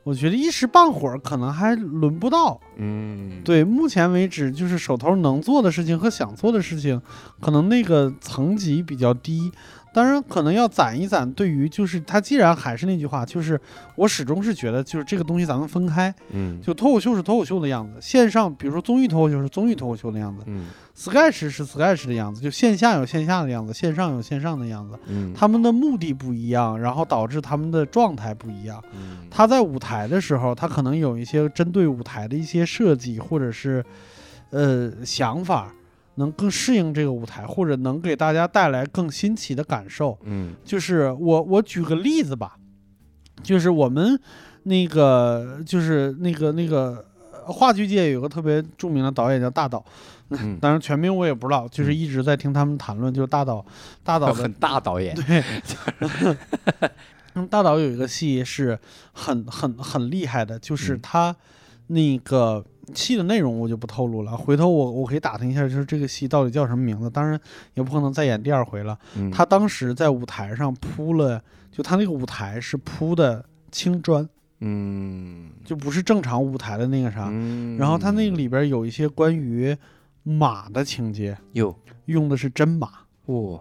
[0.02, 2.60] 我觉得一时半会儿可能还轮不到。
[2.76, 7.00] 嗯，对，目前为止就是手头能做的事情和想做的事情，
[7.40, 9.50] 可能那个层级比较低。
[9.96, 11.32] 当然，可能要攒一攒。
[11.32, 13.58] 对于就是他，既然还是那句话，就是
[13.94, 24.98] 我始终是觉得，就是这个东西咱们分开，嗯，就脱口秀是脱口秀的样子，线上比如说综艺脱口秀是综艺脱口秀的样子嗯，sketch 是 sketch 的样子，就线下有线下的样子，线上有线上的样子。
[25.06, 28.84] 嗯，他们的目的不一样，然后导致他们的状态不一样。
[28.92, 33.82] 嗯他在舞台的时候，他可能有一些针对舞台的一些设计，或者是
[34.50, 35.72] 呃想法，
[36.16, 40.18] 能更适应这个舞台，或者能给大家带来更新奇的感受。
[40.24, 40.54] 嗯。
[40.64, 42.56] 就是我我举个例子吧，
[43.42, 44.18] 就是我们
[44.64, 47.04] 那个就是那个那个
[47.46, 49.84] 呃话剧界有个特别著名的导演叫大导，
[50.30, 53.64] 嗯， 当然全名我也不知道，就是嗯一直在听他们谈论，就是大导
[54.02, 55.44] 大导的很大导演，对，
[57.34, 58.78] 嗯， 大导有一个戏是
[59.12, 61.00] 很很很厉害的，就是嗯。
[61.02, 61.36] 他
[61.88, 62.64] 那个
[62.94, 67.10] 戏的内容我就不透露了，回头我我可以打听一下，就是这个戏到底叫什么名字。
[67.10, 67.38] 当然
[67.74, 68.98] 也不可能再演第二回了。
[69.16, 74.28] 嗯他当时在舞台上铺了，就他那个舞台是铺的青砖，
[74.60, 77.28] 嗯就不是正常舞台的那个啥。
[77.30, 79.76] 嗯，然后他那个里边有一些关于
[80.22, 81.74] 马的情节，有
[82.06, 82.88] 用的是真马。
[83.26, 83.60] 哇，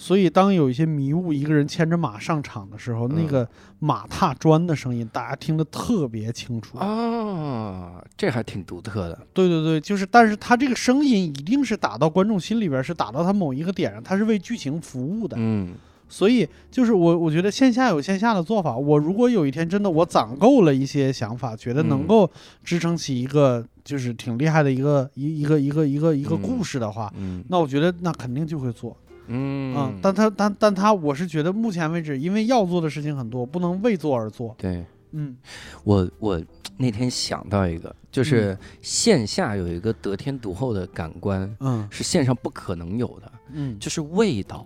[0.00, 3.46] 所以，当有一些迷雾一个人牵着马上场的时候，那嗯个
[3.80, 6.78] 马踏砖的声音，大家听得特别清楚。
[6.78, 15.36] 啊，这还挺独特的，对对对，就是，但是他这个声音一定是打到观众心里边，是打到他某一个点上，他是为剧情服务的。
[15.38, 15.74] 嗯
[16.08, 18.74] 所以，就是我我觉得线下有线下的做法。
[18.74, 22.30] 我如果有一天真的我攒够了一些想法，觉得能嗯够
[22.64, 28.96] 支撑起一个就是挺厉害的一个一一个一个一个一个嗯故事的话，嗯那我觉得那肯定就会做。
[29.30, 34.54] 嗯啊，但他但但他，我是觉得目前为止，因为要做的事情很多，不能为做而做。
[34.58, 34.84] 对。
[35.12, 35.36] 嗯
[35.82, 36.40] 我我
[36.76, 44.64] 那天想到一个，就是线下有一个得天独厚的感官，嗯是线上不可能有的，嗯就是味道、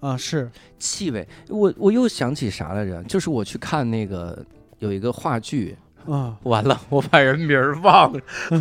[0.00, 1.26] 啊是气味。
[1.48, 3.02] 我我又想起啥来着？
[3.04, 4.44] 就是我去看那个
[4.80, 5.74] 有一个话剧，
[6.06, 8.20] 啊， 完了，我把人名儿忘了。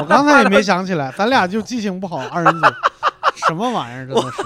[0.00, 2.66] 我刚才也没想起来，咱俩就记性不好，二人组，
[3.46, 4.42] 什么玩意儿真的是。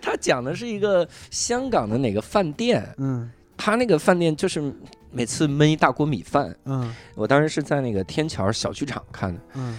[0.00, 3.30] 他讲的是一个香港的哪个饭店，嗯。
[3.56, 4.72] 他那个饭店就是
[5.10, 6.54] 每次焖一大锅米饭。
[6.64, 6.94] 嗯。
[7.14, 9.78] 我当时是在那个天桥小剧场看的，嗯。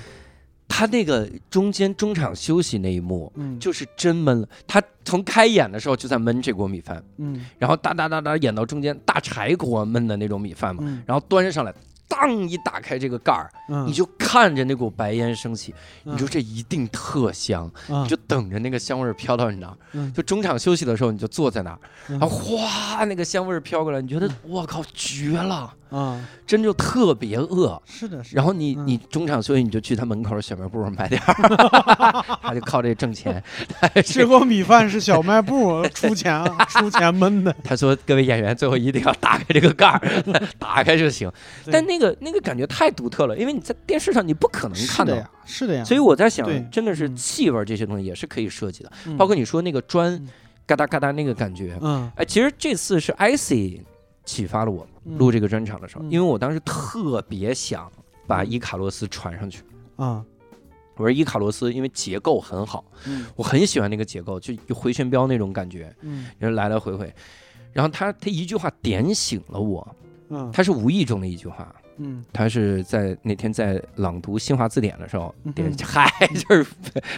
[0.67, 3.31] 他那个中间中场休息那一幕。
[3.35, 7.45] 嗯，就是真闷了，他从开演的时候就在焖这锅米饭，嗯。
[7.57, 11.03] 然后哒哒哒哒演到中间大柴锅焖的那种米饭嘛，嗯。
[11.05, 11.73] 然后端上来
[12.11, 19.77] 当一打开这个盖儿，嗯，你就看着那股白烟升起，嗯你说这一定特香，嗯你就等着那个香味儿飘到你那儿。
[19.93, 27.81] 嗯就中场休息的时候，你就坐在那儿，嗯然后哗，那个香味儿飘过来，你觉得我靠绝了，啊，真就特别饿。
[27.85, 28.35] 是的，是的。
[28.35, 33.41] 然后你嗯你中场休息，你就去他门口小卖部买点儿， 他就靠这挣钱。
[34.05, 40.01] 吃过米饭是小卖部 出钱啊出钱闷的，他说：“各位演员，最后一定要打开这个盖儿，
[40.59, 41.31] 打开就行。”
[41.65, 45.17] 对但那个那个感觉太独特了，因为你在电视上你不可能看到是的。
[45.17, 45.83] 呀，是的呀。
[45.83, 50.27] 所以我在想，真的是嗯气味这些东西也是可以设计的，嗯包括你说那个砖嗯
[50.65, 51.77] 嘎哒嘎哒那个感觉。
[51.81, 53.79] 嗯哎，其实这次是 icy
[54.25, 57.89] 启发了我嗯录这个专场的时候，嗯因为我当时特别想
[58.25, 59.63] 把伊卡洛斯传上去。
[59.95, 60.25] 啊
[60.97, 67.11] 我说伊卡洛斯因为结构很好，嗯我很喜欢那个结构，就就回旋镖那种感觉，嗯然后来来回回。
[67.73, 69.95] 然后他他一句话点醒了我，
[70.29, 72.23] 嗯他是无意中的一句话，嗯。
[72.33, 76.65] 他是在那天在朗读新华字典的时候嗯点， 嗨，就是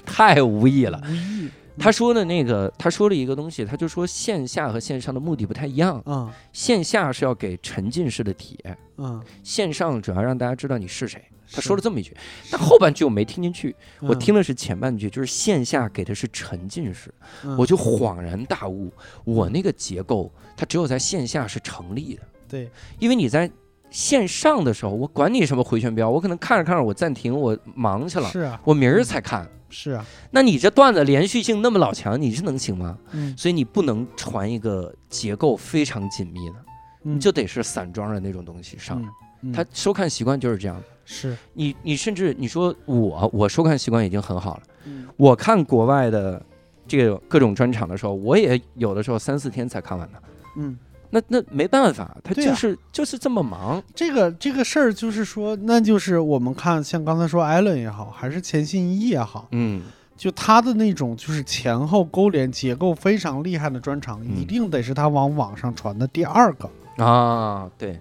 [0.06, 1.02] 太无意了。
[1.08, 11.20] 无意他说的那个，他说了一个东西，他就说线下和线上的目的不太一样，啊线下是要给沉浸式的体验，嗯，线上主要让大家知道你是谁。
[11.52, 12.16] 他说了这么一句，
[12.52, 17.14] 但后半句我没听进去，我嗯听的是前半句，就是线下给的是沉浸式，
[17.44, 17.58] 嗯。
[17.58, 18.92] 我就恍然大悟，
[19.24, 22.70] 我那个结构它只有在线下是成立的，对。
[23.00, 23.50] 因为你在
[23.94, 29.48] 线上的时候，我管你什么回旋镖，我可能看着看着我暂停，我忙去了，是啊我明儿才看。
[29.70, 32.98] 是啊那你这段子连续性那么老强，你这能行吗？
[33.12, 36.56] 嗯所以你不能传一个结构非常紧密的，
[37.06, 39.08] 嗯就得是散装的那种东西上来。
[39.08, 39.12] 嗯
[39.46, 40.84] 嗯他收看习惯就是这样的。
[41.06, 46.44] 是你你甚至你说我我收看习惯已经很好了，嗯我看国外的
[46.88, 50.24] 这个各种专场的时候，我也有的时候三四天才看完的。
[50.58, 50.78] 嗯。
[51.14, 53.80] 那那没办法，他就是、就是这么忙。
[53.94, 59.84] 这个这个事儿就是说，那就是我们看，像刚才说艾伦也好，还是钱信一也好，嗯，
[60.18, 66.68] 就他的那种就是前后勾连结构非常厉害的专场，嗯一定得是他往网上传的第二个。
[66.98, 68.00] 啊，对，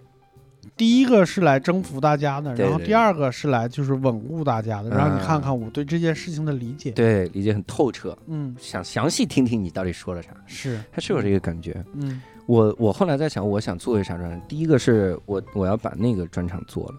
[0.75, 6.93] 第一个是来征服大家的，然后第二个是来就是稳固大家的，嗯让你看看我对这件事情的理解。
[6.93, 11.85] 对，理解很透彻，嗯，想详细听听你到底说了啥，是，他是有这个感觉。
[11.93, 14.41] 嗯我我后来在想，我想做一啥专场？
[14.49, 16.95] 第一个是我我要把那个专场做了，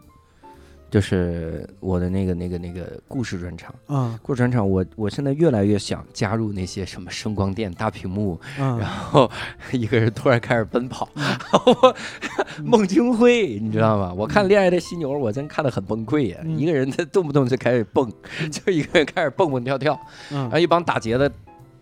[0.89, 3.74] 就是我的那个那个那个故事专场。
[3.88, 9.32] 啊故事专场我，我现在越来越想加入那些什么声光电、大屏幕，然啊后
[9.72, 11.10] 一个人突然开始奔跑，
[11.66, 11.96] 我
[12.64, 14.14] 孟京辉，你知道吗？
[14.16, 16.39] 我看《恋爱的犀牛》，我真看得很崩溃呀！
[16.44, 18.10] 嗯一个人他动不动就开始蹦，
[18.50, 21.30] 就一个人开始蹦蹦跳跳，然后嗯一帮打劫的。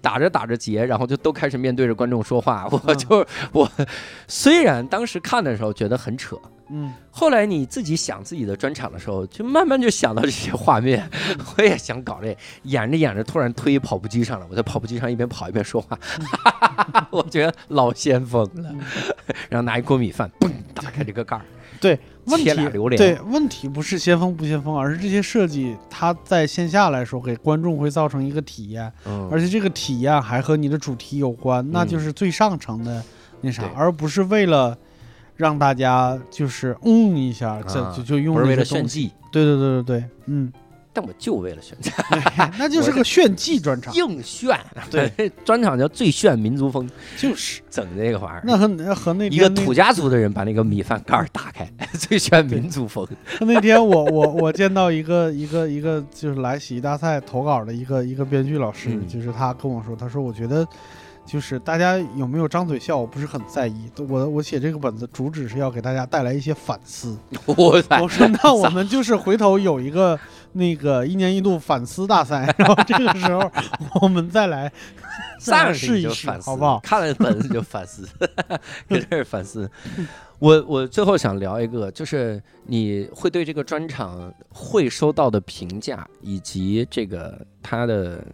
[0.02, 2.68] 打着打着结，然后就都开始面对着观众说话。
[2.72, 3.70] 我嗯就我，
[4.28, 6.36] 虽然当时看的时候觉得很扯，
[6.70, 11.08] 嗯后来你自己想自己的专场的时候，就慢慢就想到这些画面，
[11.58, 15.97] 我也想搞这，演着演着突然推跑步机上了，我在跑步机上一边跑一边说话，
[17.12, 18.70] 我觉得老先锋了。
[18.72, 18.82] 嗯
[19.49, 21.45] 然后拿一锅米饭，嘣，打开这个盖儿，
[21.82, 22.97] 对，问题榴莲。
[22.97, 29.27] 对问题不是先锋不先锋，而是这些设计它在线下来说给观众会造成一个体验，嗯。
[29.32, 33.03] 而且这个体验还和你的主题有关，那就是最上层的
[33.41, 33.71] 那啥，对。
[33.75, 34.77] 而不是为了
[35.36, 39.01] 让大家就是嗯一下，这啊就就用不是为了那些东西。
[39.01, 40.53] 炫技，对对对对对，嗯，
[40.93, 41.89] 但我就为了炫技，
[42.59, 44.59] 那就是个炫技专场，硬炫。
[44.89, 48.41] 对，专场叫最炫民族风，就是整这个玩意儿。
[48.45, 53.07] 那和那和那一个土家族的人把那个米饭盖儿打开， 最炫民族风。
[53.39, 60.67] 那天我我我见到一个一个一个就是来喜剧大赛投稿的一个一个编剧老师，嗯就是他跟我说，他说我觉得
[61.25, 63.89] 就是大家有没有张嘴笑，我不是很在意。
[64.09, 67.17] 我我写这个本子主旨是要给大家带来一些反思。
[67.45, 70.19] 我说那我们就是回头有一个
[70.54, 73.52] 那个一年一度反思大赛， 然后这个时候
[74.02, 74.72] 我们再来
[75.39, 76.80] 再来试一试，反思，好不好？
[76.82, 78.08] 看了本子就反思，
[78.89, 79.70] 在这儿反思。
[80.39, 88.26] 我我最后想聊一个，就是你会对这个专场会收到的评价以及这个它的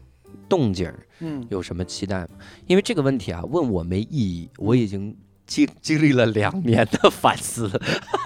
[0.48, 2.30] 动静儿嗯有什么期待吗？
[2.66, 5.14] 因为这个问题啊，问我没意义，我已经
[5.48, 7.72] 经经历了两年的反思，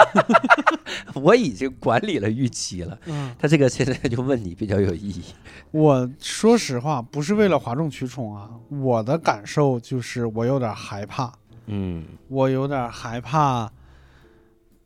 [1.16, 2.98] 我已经管理了预期了。
[3.06, 5.24] 嗯，他这个现在就问你比较有意义。
[5.72, 11.32] 我说实话，不是为了哗众取宠啊，我的感受就是我有点害怕。
[11.68, 13.72] 嗯我有点害怕，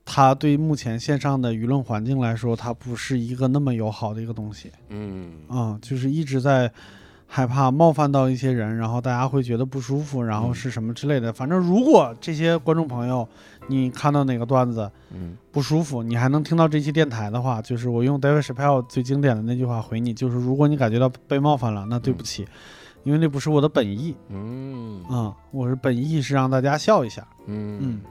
[0.03, 6.71] 它对目前线上的舆论环境来说，它不是一个那么友好的一个东西嗯啊、就是一直在
[7.27, 10.53] 害怕冒犯到一些人，然后大家会觉得不舒服，然后嗯。
[10.55, 11.33] 是什么之类的。
[11.33, 13.27] 反正如果这些观众朋友，
[13.67, 15.35] 你看到哪个段子嗯。
[15.51, 22.47] 不舒服，你还能听到这期电台的话，就是我用 David Chappelle 最经典的那句话回你，就是如果你感觉到被冒犯了，那对不起，
[23.03, 24.15] 因为那不是我的本意。
[24.29, 25.03] 嗯。
[25.05, 27.27] 啊、我是本意是让大家笑一下。
[27.47, 27.79] 嗯。
[27.81, 28.01] 嗯，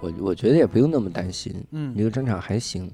[0.00, 2.90] 我我觉得也不用那么担心，你嗯，这个专场还行。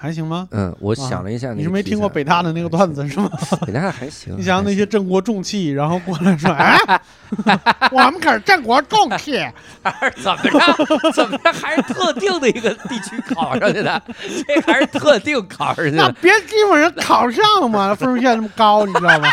[0.00, 0.48] 还行吗？
[0.52, 3.30] 嗯，我想了一下你是没听过北大的那个段子是吗？
[3.66, 4.34] 北大还行。
[4.38, 6.78] 你想想那些还郑国重器，然后过来说， 哎，
[7.92, 9.52] 我们可是郑国重器，行
[10.22, 11.12] 怎么着？
[11.12, 11.52] 怎么着？
[11.52, 14.02] 还是特定的一个地区考上去的？
[14.48, 15.98] 这还是特定考上去的？
[15.98, 19.28] 那别基本上考上嘛，分数线那么高，你知道吗？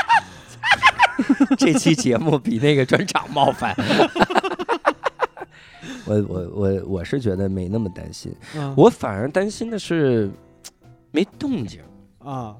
[1.57, 3.73] 这期节目比那个专场冒犯。
[6.05, 10.29] 我我我我是觉得没那么担心，嗯我反而担心的是
[11.11, 11.81] 没动静。
[12.19, 12.55] 啊，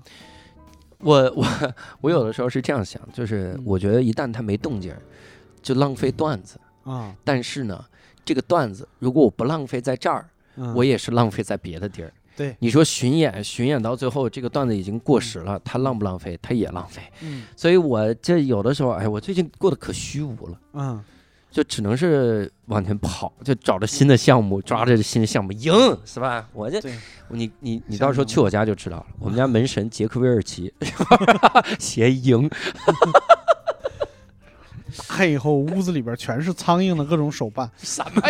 [1.00, 1.46] 我我
[2.02, 4.96] 我有的时候是这样想，就是嗯我觉得一旦它没动静，
[5.62, 6.60] 就浪费段子。
[6.84, 7.84] 啊，但是呢，
[8.24, 12.14] 这个段子如果我不浪费在这儿，嗯我也是浪费在别的地儿。
[12.36, 16.40] 对，你说巡演，巡演到最后这个段子已经过时了，它浪不浪费？
[16.42, 17.02] 它也浪费。
[17.22, 20.60] 嗯所以我这有的时候，哎，我最近过得可虚无了。
[20.74, 21.04] 嗯
[21.58, 25.74] 就只能是往前跑，就找着新的项目，抓着新的项目赢，
[26.06, 26.48] 是吧？
[26.54, 26.80] 我这，
[27.30, 29.06] 你你你到时候去我家就知道了。
[29.18, 30.72] 我们家门神杰克韦尔奇
[31.80, 32.48] 写 赢，
[34.96, 38.22] 打开以后屋子里边全是苍蝇的各种手办，什么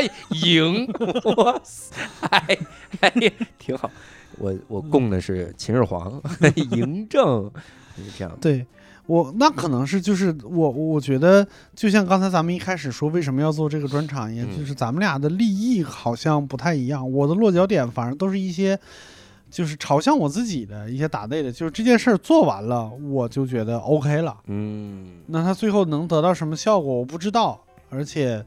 [0.45, 0.87] 赢？
[1.35, 1.97] 哇塞，
[2.29, 2.57] 哎
[3.01, 3.11] 哎，
[3.59, 3.91] 挺好。
[4.37, 6.09] 我我供的是秦始皇
[6.71, 7.51] 嬴政，
[7.97, 8.37] 是这样的。
[8.39, 8.65] 对。
[9.07, 17.11] 我那可能是就是我我觉得就像刚才咱们一开始说为什么要做这个专场，一样就是咱们俩的利益好像不太一样。
[17.11, 18.79] 我的落脚点反而都是一些
[19.49, 24.37] 就是朝向我自己的一些打内的，就是这件事儿做完了，我就觉得 OK 了。
[24.47, 27.59] 嗯那他最后能得到什么效果，我不知道。
[27.89, 28.43] 而且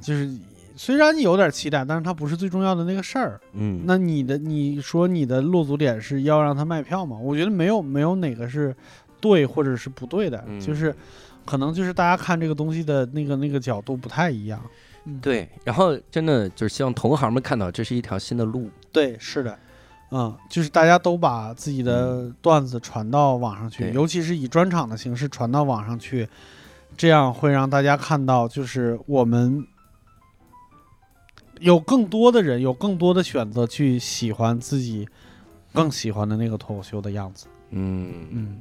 [0.00, 0.28] 就是
[0.74, 3.40] 虽然有点期待，但是它不是最重要的那个事儿。
[3.52, 7.16] 嗯，那你的你说你的落足点是要让他卖票吗？
[7.16, 8.74] 我觉得没有没有哪个是
[9.20, 10.94] 对或者是不对的，嗯就是
[11.44, 14.60] 可能就是大家看这个东西的那个那个角度不太一样。
[15.20, 15.48] 对。
[15.64, 18.70] 然后真的就是希望同行们看到这是一条新的路。
[18.92, 19.58] 对，是的。
[20.12, 26.28] 嗯，就是大家都把自己的段子传到网上去，对尤其是以专场的形式传到网上去，
[26.96, 29.64] 这样会让大家看到，就是我们
[31.60, 35.08] 有更多的人有更多的选择去喜欢自己
[35.72, 37.46] 更喜欢的那个脱口秀的样子。
[37.70, 38.60] 嗯嗯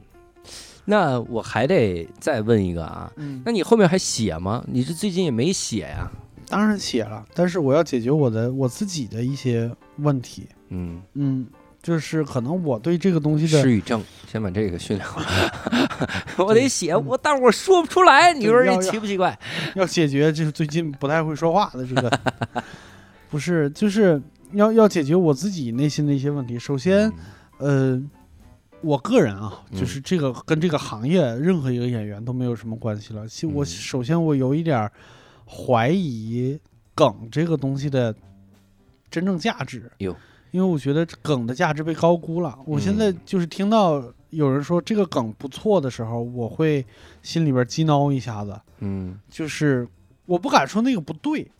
[0.85, 4.63] 那我还得再问一个啊，嗯，那你后面还写吗？
[4.67, 6.09] 你这最近也没写呀？
[6.47, 10.47] 当然写了，但是我要解决我的我自己的一些问题。
[10.69, 11.45] 嗯，嗯，
[11.83, 15.21] 就是可能我对这个东西的失语症，先把这个训练好。
[16.43, 19.37] 我得写，我但是我说不出来，你说这奇不奇怪？
[19.75, 22.19] 要解决，就是最近不太会说话的这个，
[23.29, 24.19] 不是，就是
[24.53, 26.57] 要要解决我自己内心的一些问题。
[26.57, 27.11] 首先，
[27.59, 28.01] 呃，
[28.81, 33.27] 我个人啊，嗯就是这个跟这个行业任何一个演员都没有什么关系了。
[33.27, 34.91] 其我嗯首先我有一点儿
[35.45, 36.59] 怀疑
[36.95, 38.15] 梗这个东西的
[39.09, 40.15] 真正价值，哟
[40.51, 42.57] 因为我觉得梗的价值被高估了。
[42.65, 46.85] 我现在嗯就是听到有人说这个梗不错的时候，我会
[47.21, 48.59] 心里边激挠一下子。
[48.79, 49.87] 嗯就是
[50.25, 51.51] 我不敢说那个不对，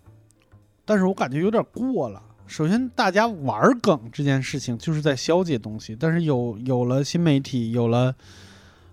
[0.85, 2.23] 但是我感觉有点过了。
[2.49, 8.13] 首先，大家玩梗这件事情就是在消解东西，但是有有了新媒体，有了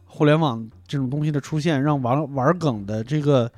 [0.05, 3.51] 互联网这种东西的出现，让玩玩梗的这个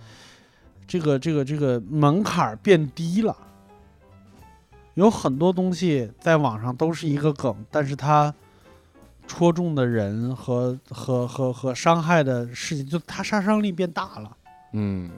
[0.86, 3.36] 这个这个这个门槛变低了。
[4.94, 8.32] 有很多东西在网上都是一个梗，但是它
[9.26, 14.36] 戳中的人和和和和伤害的事情，就它杀伤力变大了。
[14.74, 15.11] 嗯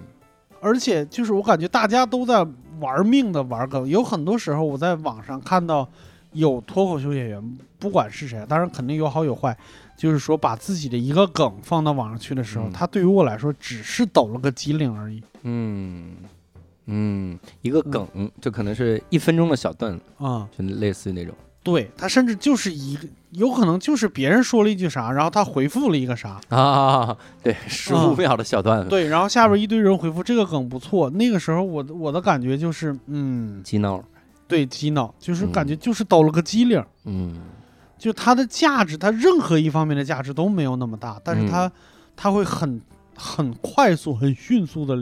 [0.63, 2.47] 而且就是我感觉大家都在
[2.81, 5.89] 玩命的玩梗，有很多时候我在网上看到
[6.33, 9.57] 有脱口秀演员，不管是谁，当然肯定有好有坏，
[9.97, 12.73] 就是说把自己的一个梗放到网上去的时候，嗯。
[12.73, 15.23] 他对于我来说只是抖了个机灵而已。
[15.43, 16.17] 嗯
[16.87, 18.07] 嗯，一个梗，
[18.41, 21.35] 就可能是一分钟的小段子，啊、就类似于那种。
[21.63, 34.03] 对他甚至就是一个，有可能就是别人说了一句啥，然后他回复了一个啥，啊，对，十五啊秒的小段子，对，然后下边一堆人回复这个梗不错，那个时候我的我的感觉就是，嗯，激闹，
[34.49, 36.85] 对，激恼，就是嗯感觉就是抖了个机灵。
[37.05, 37.37] 嗯。
[37.99, 41.73] 就它的价值，它任何一方面的价值都没有那么大，但是它、嗯。
[42.17, 42.81] 它会很
[43.15, 44.99] 很快速、很迅速的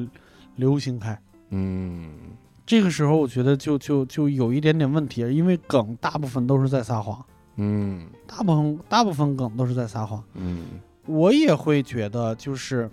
[0.56, 1.16] 流行开。
[1.50, 2.10] 嗯。
[2.66, 7.24] 这个时候，我觉得就就就有一点点问题，因为梗大部分都是在撒谎，
[7.58, 10.24] 嗯大部分大部分梗都是在撒谎。
[10.34, 12.90] 嗯我也会觉得就是。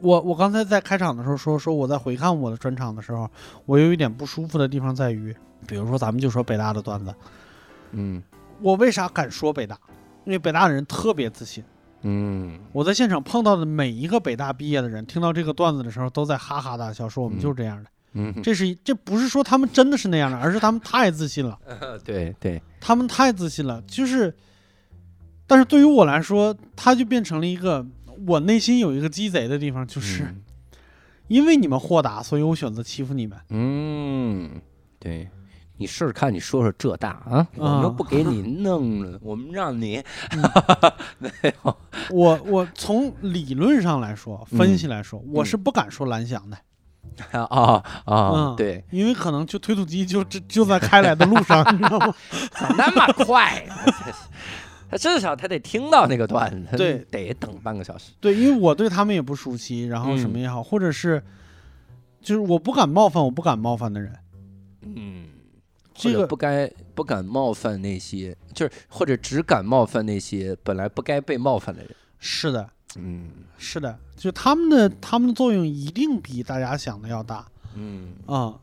[0.00, 3.28] 我我刚才在开场的时候说说我在回看我的专场的时候，
[3.66, 5.34] 我有一点不舒服的地方在于，
[5.66, 7.12] 比如说咱们就说北大的段子，
[7.90, 8.22] 嗯
[8.62, 9.76] 我为啥敢说北大？
[10.24, 11.64] 因为北大的人特别自信。
[12.02, 17.90] 嗯我在现场碰到的每一个北大毕业的人，听到这个段子的时候，都在哈哈大笑，说我们嗯就是这样的。
[17.90, 17.97] 嗯，
[18.42, 21.58] 这是这不是说他们真的是那样的，而是他们太自信了，
[22.04, 23.82] 对对，他们太自信了。
[23.86, 24.34] 就是，
[25.46, 27.86] 但是对于我来说，他就变成了一个
[28.26, 30.42] 我内心有一个鸡贼的地方，就是、嗯。
[31.28, 33.38] 因为你们豁达，所以我选择欺负你们。
[33.50, 34.60] 嗯，
[34.98, 35.28] 对。
[35.80, 40.02] 你试试看，你说说浙大啊，我们不给你 弄了，我们让你
[41.20, 41.30] 没
[41.62, 41.76] 有，
[42.10, 46.58] 我我从理论上来说，嗯分析来说，我是不敢说蓝翔的，
[47.32, 52.14] 啊 啊，嗯对，因为可能就推土机就就就在开来的路上，你知道吗？
[52.50, 53.66] 怎么那么快？
[54.90, 58.12] 他至少他得听到那个段子，他对得等半个小时。
[58.20, 61.22] 对，因为我对他们也不熟悉，然后什么也好，或者是
[62.22, 64.14] 就是我不敢冒犯我不敢冒犯的人，
[64.82, 65.26] 嗯，
[65.94, 71.90] 这个不该不敢冒犯那些，就是或者只敢冒犯那些本来不该被冒犯的人。
[72.18, 73.28] 是的，嗯。
[73.56, 78.12] 是的，就他们的他们的作用一定比大家想的要大嗯。
[78.26, 78.54] 啊、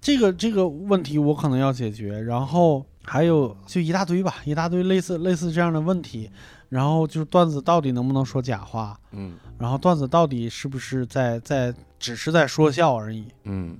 [0.00, 6.30] 这个这个问题我可能要解决，然后还有就一大堆吧，一大堆类似类似这样的问题，
[6.68, 9.34] 然后就是段子到底能不能说假话，嗯。
[9.58, 13.24] 然后段子到底是不是在在只是在说笑而已。
[13.44, 13.78] 嗯。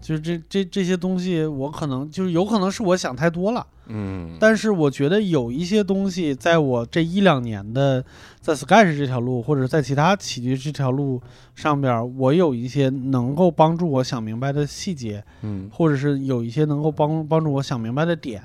[0.00, 8.04] 就是这这这些东西，我可能就是有可能是我想太多了，嗯，但是我觉得有一些东西，在我这一两年的
[8.40, 11.20] 在 Sketch 这条路，或者在其他喜剧这条路
[11.56, 18.40] 上边儿，我有一些能够帮助我想明白的细节，嗯或者是有一些能够帮帮助我想明白的点，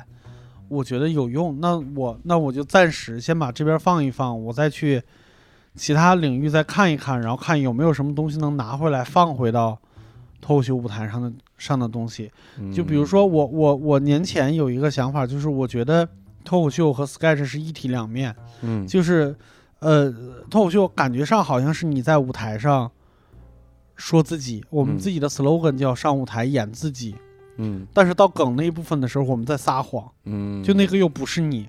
[0.67, 1.59] 我觉得有用。
[1.59, 5.01] 那我那我就暂时先把这边放一放，我再去
[5.75, 9.77] 其他领域再看一看，然后看有没有什么东西能拿回来放回到
[10.41, 12.31] 脱口秀舞台上的上的东西。
[12.73, 16.07] 就比如说我我我年前有一个想法，就是我觉得
[16.43, 19.35] 脱口秀和 sketch 是一体两面，嗯就是
[19.79, 20.13] 呃
[20.49, 22.91] 脱口秀感觉上好像是你在舞台上
[23.95, 27.15] 说自己，我们嗯自己的 slogan 叫上舞台演自己，
[27.57, 31.67] 嗯但是到梗那一部分的时候，我们在撒谎，嗯，就那个又不是你。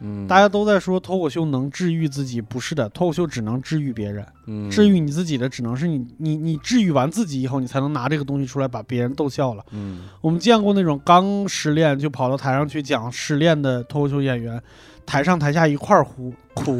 [0.00, 4.70] 嗯，大家都在说脱口秀能治愈自己，不是的，脱口秀只能治愈别人，嗯。
[4.70, 9.64] 治愈你自己的只能是你你你治愈完自己以后，你才能拿这个东西出来把别人逗笑了。
[9.70, 10.02] 嗯。
[10.20, 14.60] 我们见过那种刚失恋就跑到台上去讲失恋的脱口秀演员，
[15.06, 16.78] 台上台下一块儿哭哭，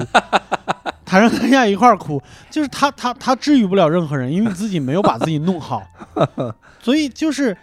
[1.04, 5.82] 台上台下一块儿哭，就是他他他治愈不了任何人，因为你自己没有把自己弄好，
[6.80, 7.56] 所以就是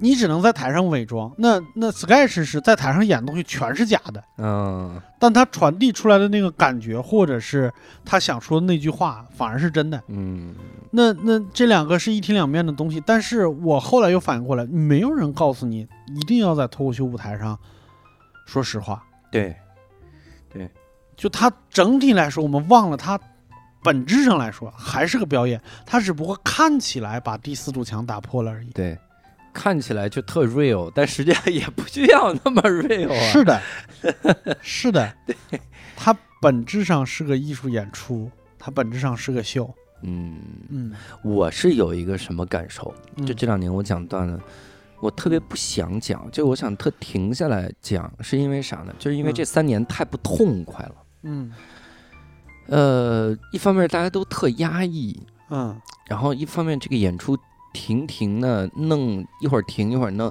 [0.00, 1.32] 你只能在台上伪装。
[1.38, 7.72] 那那 sketch 是在台上演的东西全是假的，嗯但他传递出来的那个感觉，或者是
[8.04, 10.02] 他想说的那句话，反而是真的。
[10.08, 10.54] 嗯
[10.90, 15.86] 那那这两个是一体两面的东西，但是我后来又反应过来，没有人告诉你
[16.16, 17.56] 一定要在脱口秀舞台上
[18.46, 19.04] 说实话。
[19.30, 19.54] 对，
[20.52, 20.68] 对
[21.16, 23.20] 就它整体来说，我们忘了它
[23.82, 28.70] 本质上来说还是个表演，他只不过看起来把第四堵墙打破了而已。
[28.70, 28.98] 对，
[29.52, 33.32] 看起来就特 real，但实际上也不需要那么 real 啊。
[33.32, 33.62] 是的，
[34.62, 35.60] 是的，对
[35.96, 39.72] 它本质上是个艺术演出，它本质上是个秀。
[40.02, 40.40] 嗯，
[40.70, 40.92] 嗯，
[41.22, 42.94] 我是有一个什么感受？
[43.16, 44.40] 嗯就这两年我讲段子，
[45.00, 48.94] 我特别不想讲，就我想特停下来讲，是因为啥呢？
[48.98, 50.94] 就是因为嗯这三年太不痛快了。
[51.24, 51.52] 嗯
[52.68, 55.20] 呃，一方面大家都特压抑，
[55.50, 55.78] 嗯
[56.08, 57.36] 然后一方面这个演出
[57.72, 60.30] 停停的弄一会儿停一会儿弄。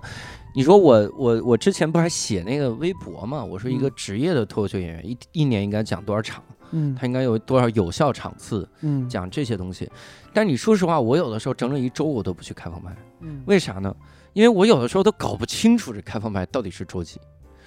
[0.54, 3.44] 你说我我我之前不还写那个微博嘛？
[3.44, 9.90] 我说一个嗯职业的脱口秀演员一一年应该讲多少场，嗯他应该有多少有效场次嗯，讲这些东西。
[10.34, 13.96] 但你说实话，我有的时候整整一周我都不去开放麦，嗯为啥呢？
[14.34, 17.20] 因为我有的时候都搞不清楚这开放麦到底是周几。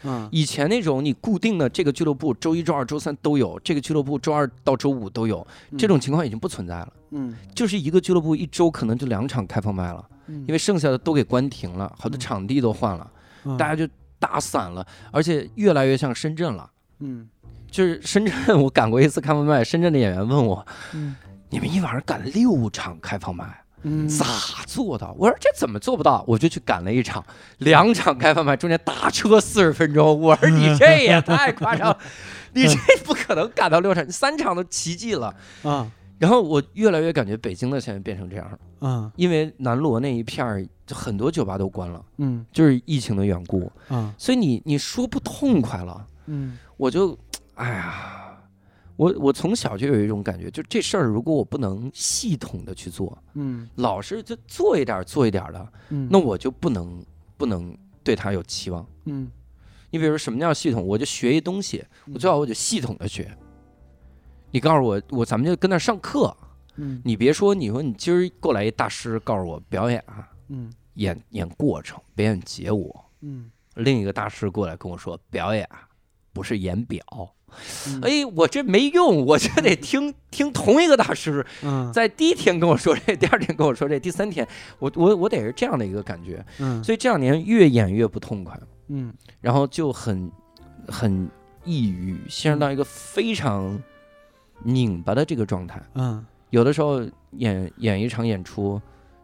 [0.05, 0.29] 嗯。
[0.31, 5.47] 以前那种你固定的这个俱乐部周一、周二、周三都有，这个俱乐部周二到周五都有，
[5.79, 6.93] 这种情况已经不存在了。
[7.11, 7.35] 嗯。
[7.55, 12.21] 就是一个俱乐部一周可能就两场开放麦了，嗯，因为剩下的都给关停了，好多嗯。
[12.21, 13.11] 场地都换了，
[13.45, 13.87] 为大家就
[14.19, 16.71] 打散了，而且越来越像深圳了。
[17.01, 17.29] 嗯。
[17.71, 21.17] 就是深圳，我赶过一次开放麦，深圳的演员问我嗯
[21.49, 24.25] ：“你们一晚上赶六场开放麦，嗯咋
[24.67, 27.25] 做到？”我说：“这怎么做不到？”我就去赶了一场，
[27.59, 30.21] 两场开放麦，中间打车四十分钟。
[30.21, 31.99] 我说：“你这也太夸张了，
[32.53, 35.35] 你这不可能赶到六场，你三场都奇迹了。
[35.63, 46.07] 啊”然后我越来越感觉北京的现在变成这样了，啊因为南锣那一片儿就很多酒吧都关了，嗯就是疫情的缘故，啊所以你你说不痛快了。
[46.27, 47.19] 嗯我就，
[47.57, 48.22] 哎呀，
[48.97, 57.05] 我我从小就有一种感觉，就这事儿如果我不能系统的去做，嗯老是就做一点儿做一点儿的，嗯，那我就不能
[57.37, 58.87] 不能对他有期望。
[59.07, 59.31] 嗯
[59.91, 60.87] 你比如说什么叫系统？
[60.87, 63.37] 我就学一东西，我最好我就系统的学。
[64.51, 66.35] 你告诉我，我咱们就跟那儿上课。
[66.77, 73.05] 嗯你别说，你说你今儿过来一大师告诉我表演啊，嗯演演过程，表演结果。
[73.21, 75.87] 嗯另一个大师过来跟我说，表演啊
[76.33, 77.05] 不是演表。
[77.89, 78.01] 嗯。
[78.03, 81.93] 哎，我这没用， 我这得听听同一个大师，嗯。
[81.93, 84.47] 在第一天跟我说这，第二天跟我说这，第三天
[84.79, 86.45] 我我我得是这样的一个感觉。
[86.59, 86.83] 嗯。
[86.83, 89.13] 所以这两年越演越不痛快，嗯。
[89.41, 90.31] 然后就很
[90.89, 91.29] 很
[91.65, 93.81] 抑郁，陷入到一个非常
[94.63, 95.83] 拧巴的这个状态。
[95.95, 96.25] 嗯。
[96.51, 98.81] 有的时候演演一场演出，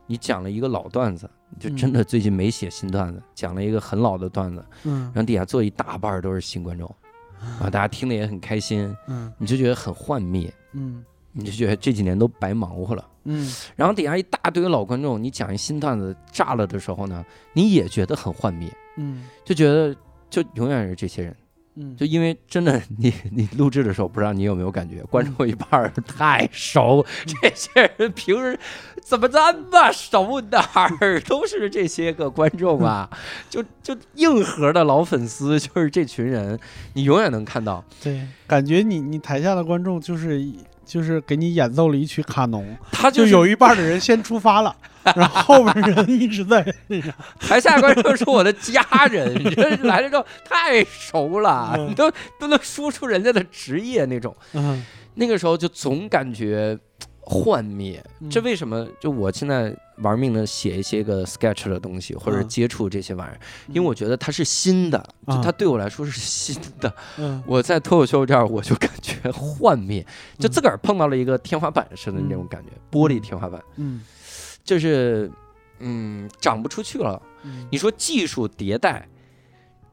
[0.06, 1.28] 你讲了一个老段子，
[1.60, 5.02] 就真的最近没写新段子，讲了一个很老的段子，嗯。
[5.14, 6.90] 然后底下坐一大半都是新观众，
[7.60, 13.04] 啊，大家听的也很开心，嗯你就觉得很幻灭，嗯你就觉得这几年都白忙活了。
[13.24, 19.94] 嗯然后底下一大堆老观众，你讲一新段子炸了的时候呢，你也觉得很幻灭，嗯就觉得
[20.30, 21.36] 就永远是这些人。
[21.80, 28.58] 嗯，就因为真的， 你你录制的时候，不知道你有没有感觉，观众一半儿太熟，这些人平时
[29.02, 30.58] 怎么这么熟，哪
[31.00, 33.08] 儿都是这些个观众啊，
[33.48, 36.58] 就就硬核的老粉丝，就是这群人，
[36.94, 37.84] 你永远能看到。
[38.02, 40.44] 对，感觉你你台下的观众就是
[40.88, 44.74] 就是给你演奏了一曲卡农，他就是有一半的人先出发了，
[45.14, 48.82] 然后后边人一直在那啥，台下观众是我的家
[49.12, 51.90] 人， 这来了之后太熟了，嗯。
[51.90, 52.10] 你都
[52.40, 54.34] 都能说出人家的职业那种。
[54.54, 54.84] 嗯。
[55.14, 56.78] 那个时候就总感觉
[57.28, 58.02] 幻灭。
[58.30, 58.88] 这嗯为什么？
[58.98, 66.90] 就我现在玩命的写一些个 sketch 的东西，或者嗯接触这些玩意儿，因为我觉得它是新的，就啊它对我来说是新的。
[67.18, 70.04] 嗯我在脱口秀这儿，我就感觉幻灭，
[70.38, 74.00] 就自个儿碰到了一个天花板似的那种感觉，玻璃天花板，嗯
[74.64, 75.30] 就是
[75.80, 77.20] 嗯长不出去了。
[77.44, 79.06] 嗯你说技术迭代，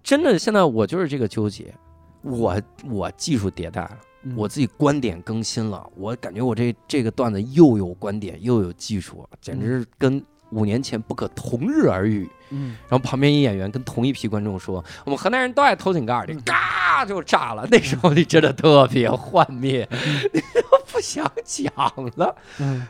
[0.01, 1.73] 真的现在我就是这个纠结，
[2.21, 3.97] 我我技术迭代了。
[4.25, 4.33] 嗯。
[4.35, 10.21] 我自己观点更新了，我感觉我这这个段子又有观点又有技术，简直是跟
[10.51, 12.29] 五年前不可同日而语。
[12.49, 12.75] 嗯。
[12.89, 19.87] 然后旁边一演员跟同一批观众说：“我们河南人都爱偷井盖的嗯，嘎就炸了。”那时候你真的特别幻灭，
[20.33, 20.61] 你都
[20.91, 21.71] 不想讲
[22.17, 22.85] 了， 嗯。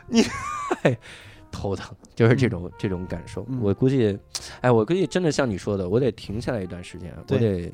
[1.50, 3.46] 头疼，就是这种这种感受。
[3.48, 3.58] 嗯。
[3.62, 4.18] 我估计，
[4.60, 7.72] 哎，我估计真的像你说的，我得停下来一段时间，我得。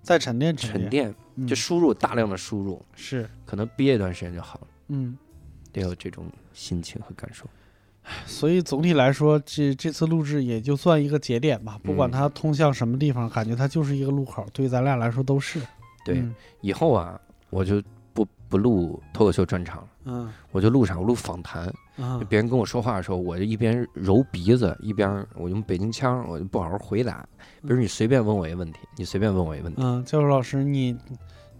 [0.00, 1.14] 再沉淀沉，淀，嗯
[1.46, 4.66] 就输入大量的输入，是可能憋一段时间就好了。
[4.88, 5.16] 嗯。
[5.70, 6.24] 得有这种
[6.54, 7.44] 心情和感受。
[8.24, 11.78] 所以总体来说，这这次录制也就算一个节点吧。
[11.84, 15.60] 不管嗯它通向什么地方，感觉它就是一个路口，对咱俩来说都是。
[16.06, 17.20] 对，嗯以后啊，
[17.50, 17.82] 我就
[18.48, 20.98] 不不录脱口秀专场了，嗯我就录啥？
[20.98, 21.72] 我录访谈。
[21.98, 27.26] 嗯别人跟我说话的时候，我就一边揉鼻子，一边我用北京腔，我就不好好回答。
[27.62, 29.82] 比如你随便问我一个问题，你随便问我一个问题。
[29.84, 30.96] 嗯，教授老师，你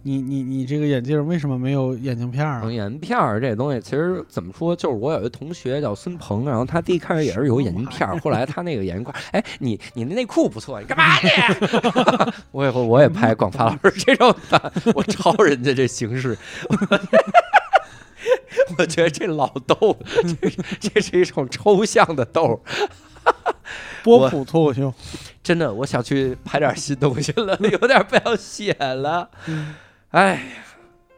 [0.01, 2.71] 你你你这个眼镜为什么没有眼镜片儿啊？
[2.71, 11.29] 眼镜片儿这东西，其实怎么说，就是我有一个同学叫孙鹏，然后他第一开始也是有眼镜片儿， 后来他那个眼镜块儿，哎，你你那内裤不错，你干嘛你？
[12.51, 16.37] 我以后我也拍广发老师这种的，我抄人家这形式。
[18.77, 19.97] 我觉得这老逗，
[20.41, 22.61] 这这是一种抽象的逗，
[24.03, 24.93] 波普脱口秀。
[25.41, 29.29] 真的，我想去拍点新东西了，有点不想写了。
[29.47, 29.75] 嗯
[30.11, 30.41] 哎呀，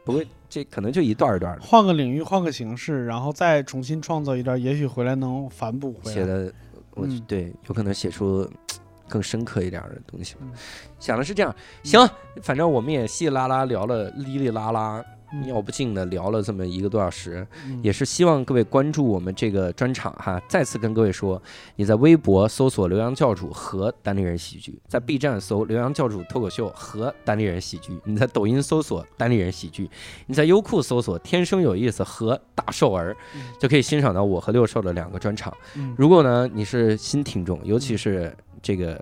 [0.04, 1.62] 不过这可能就一段一段的。
[1.62, 6.14] 换个领域，换个形式，然后再重新创造一段，也许回来能反哺回来。
[6.14, 6.54] 写的，
[6.96, 7.22] 我嗯。
[7.28, 8.50] 对有可能写出
[9.08, 10.52] 更深刻一点的东西嗯。
[11.00, 12.06] 想的是这样，行，
[12.42, 15.06] 反正我们也稀里拉拉聊了，哩哩啦啦，嗯
[15.46, 20.42] 尿不尽的聊了这么一个多小时，嗯也是希望各位关注我们这个专场哈。
[20.50, 21.42] 再次跟各位说，
[21.76, 29.90] 你在微博搜索“刘洋教主”和“单立人喜剧”，在 B 站搜“刘洋教主脱口秀”和“单立人喜剧”，你在抖音搜索“单立人喜剧”，
[30.28, 35.54] 你在优酷搜索“天生有意思”和“大瘦儿嗯”，就可以欣赏到我和六瘦的两个专场。
[35.76, 39.02] 嗯如果呢你是新听众，尤其是这个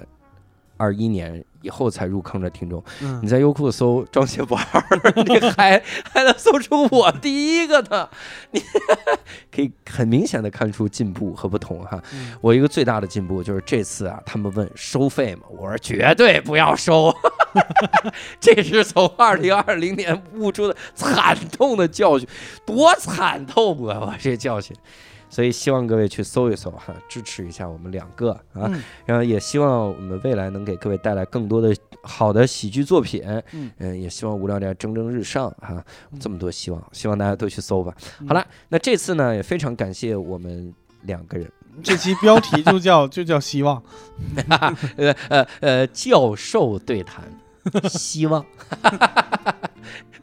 [0.77, 4.83] 二一年以后才入坑的听众，嗯你在优酷搜张学宝儿，
[5.27, 5.81] 你还
[6.11, 8.09] 还能搜出我第一个呢，
[8.51, 8.61] 你
[9.53, 12.01] 可以很明显的看出进步和不同哈。
[12.13, 15.43] 嗯我一个最大的进步就是这次啊，他们问收费吗？
[15.49, 17.13] 我说绝对不要收，
[18.39, 22.27] 这是从二零二零年悟出的惨痛的教训，
[22.65, 23.99] 多惨痛啊！
[24.01, 24.75] 我这教训。
[25.29, 28.83] 所以希望各位去搜一搜哈， 支持一下我们两个啊，嗯。
[29.05, 33.23] 然后也希望我们未来能给各位带来更多的好的喜剧作品，
[33.53, 34.01] 嗯。
[34.01, 36.19] 也希望无聊斋蒸蒸日上哈，嗯。
[36.19, 37.93] 这么多希望，希望大家都去搜吧。
[38.21, 38.27] 嗯。
[38.27, 40.73] 好了，那这次呢也非常感谢我们
[41.03, 41.49] 两个人，
[41.83, 43.81] 这期标题就叫 就叫希望，
[44.97, 47.23] 呃呃呃，教授对谈，
[47.87, 48.43] 希望。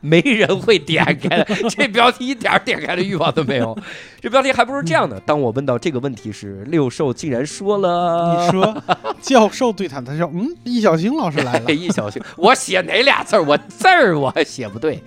[0.00, 3.76] 没人会点开的， 这标题一点儿点开的欲望都没有。
[4.20, 8.82] 这标题还不如这样的：当我问到这个问题时，六兽竟然说了你说
[9.20, 13.42] 教授对谈，他说嗯，易小星老师来了， 易小星，我写哪俩字儿？
[13.42, 15.02] 我字儿我写不对，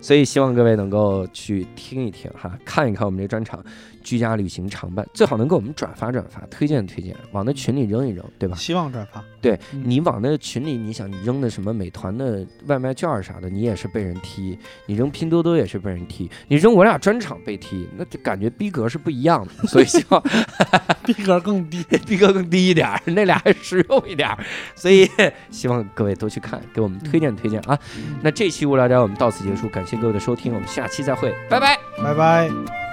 [0.00, 3.60] 所以希望各位能够去听一听哈，看一看我们这专场
[4.02, 8.56] 《居家旅行常伴》，最好能给我们转发转发，推荐推荐，往那群里扔一扔，对吧？
[8.56, 14.56] 希望转发，对嗯你往那群里，你想你扔的什么美团的外卖券儿啥的，你也是被人踢；
[14.86, 19.52] 你扔拼多多也是被人踢；你扔我俩专场被踢，那就感觉逼格是不一样的。
[19.68, 20.22] 所以希望
[21.04, 21.84] 逼格更低。
[22.06, 24.38] 逼格更低一点儿，那俩还实用一点儿。
[24.74, 25.08] 所以
[25.50, 27.78] 希望各位都去看，给我们推荐推荐啊。
[28.22, 31.78] 那这期无聊斋我们到此结束，感谢各位的收听，我们下期再会，拜拜。
[32.02, 32.89] 拜拜。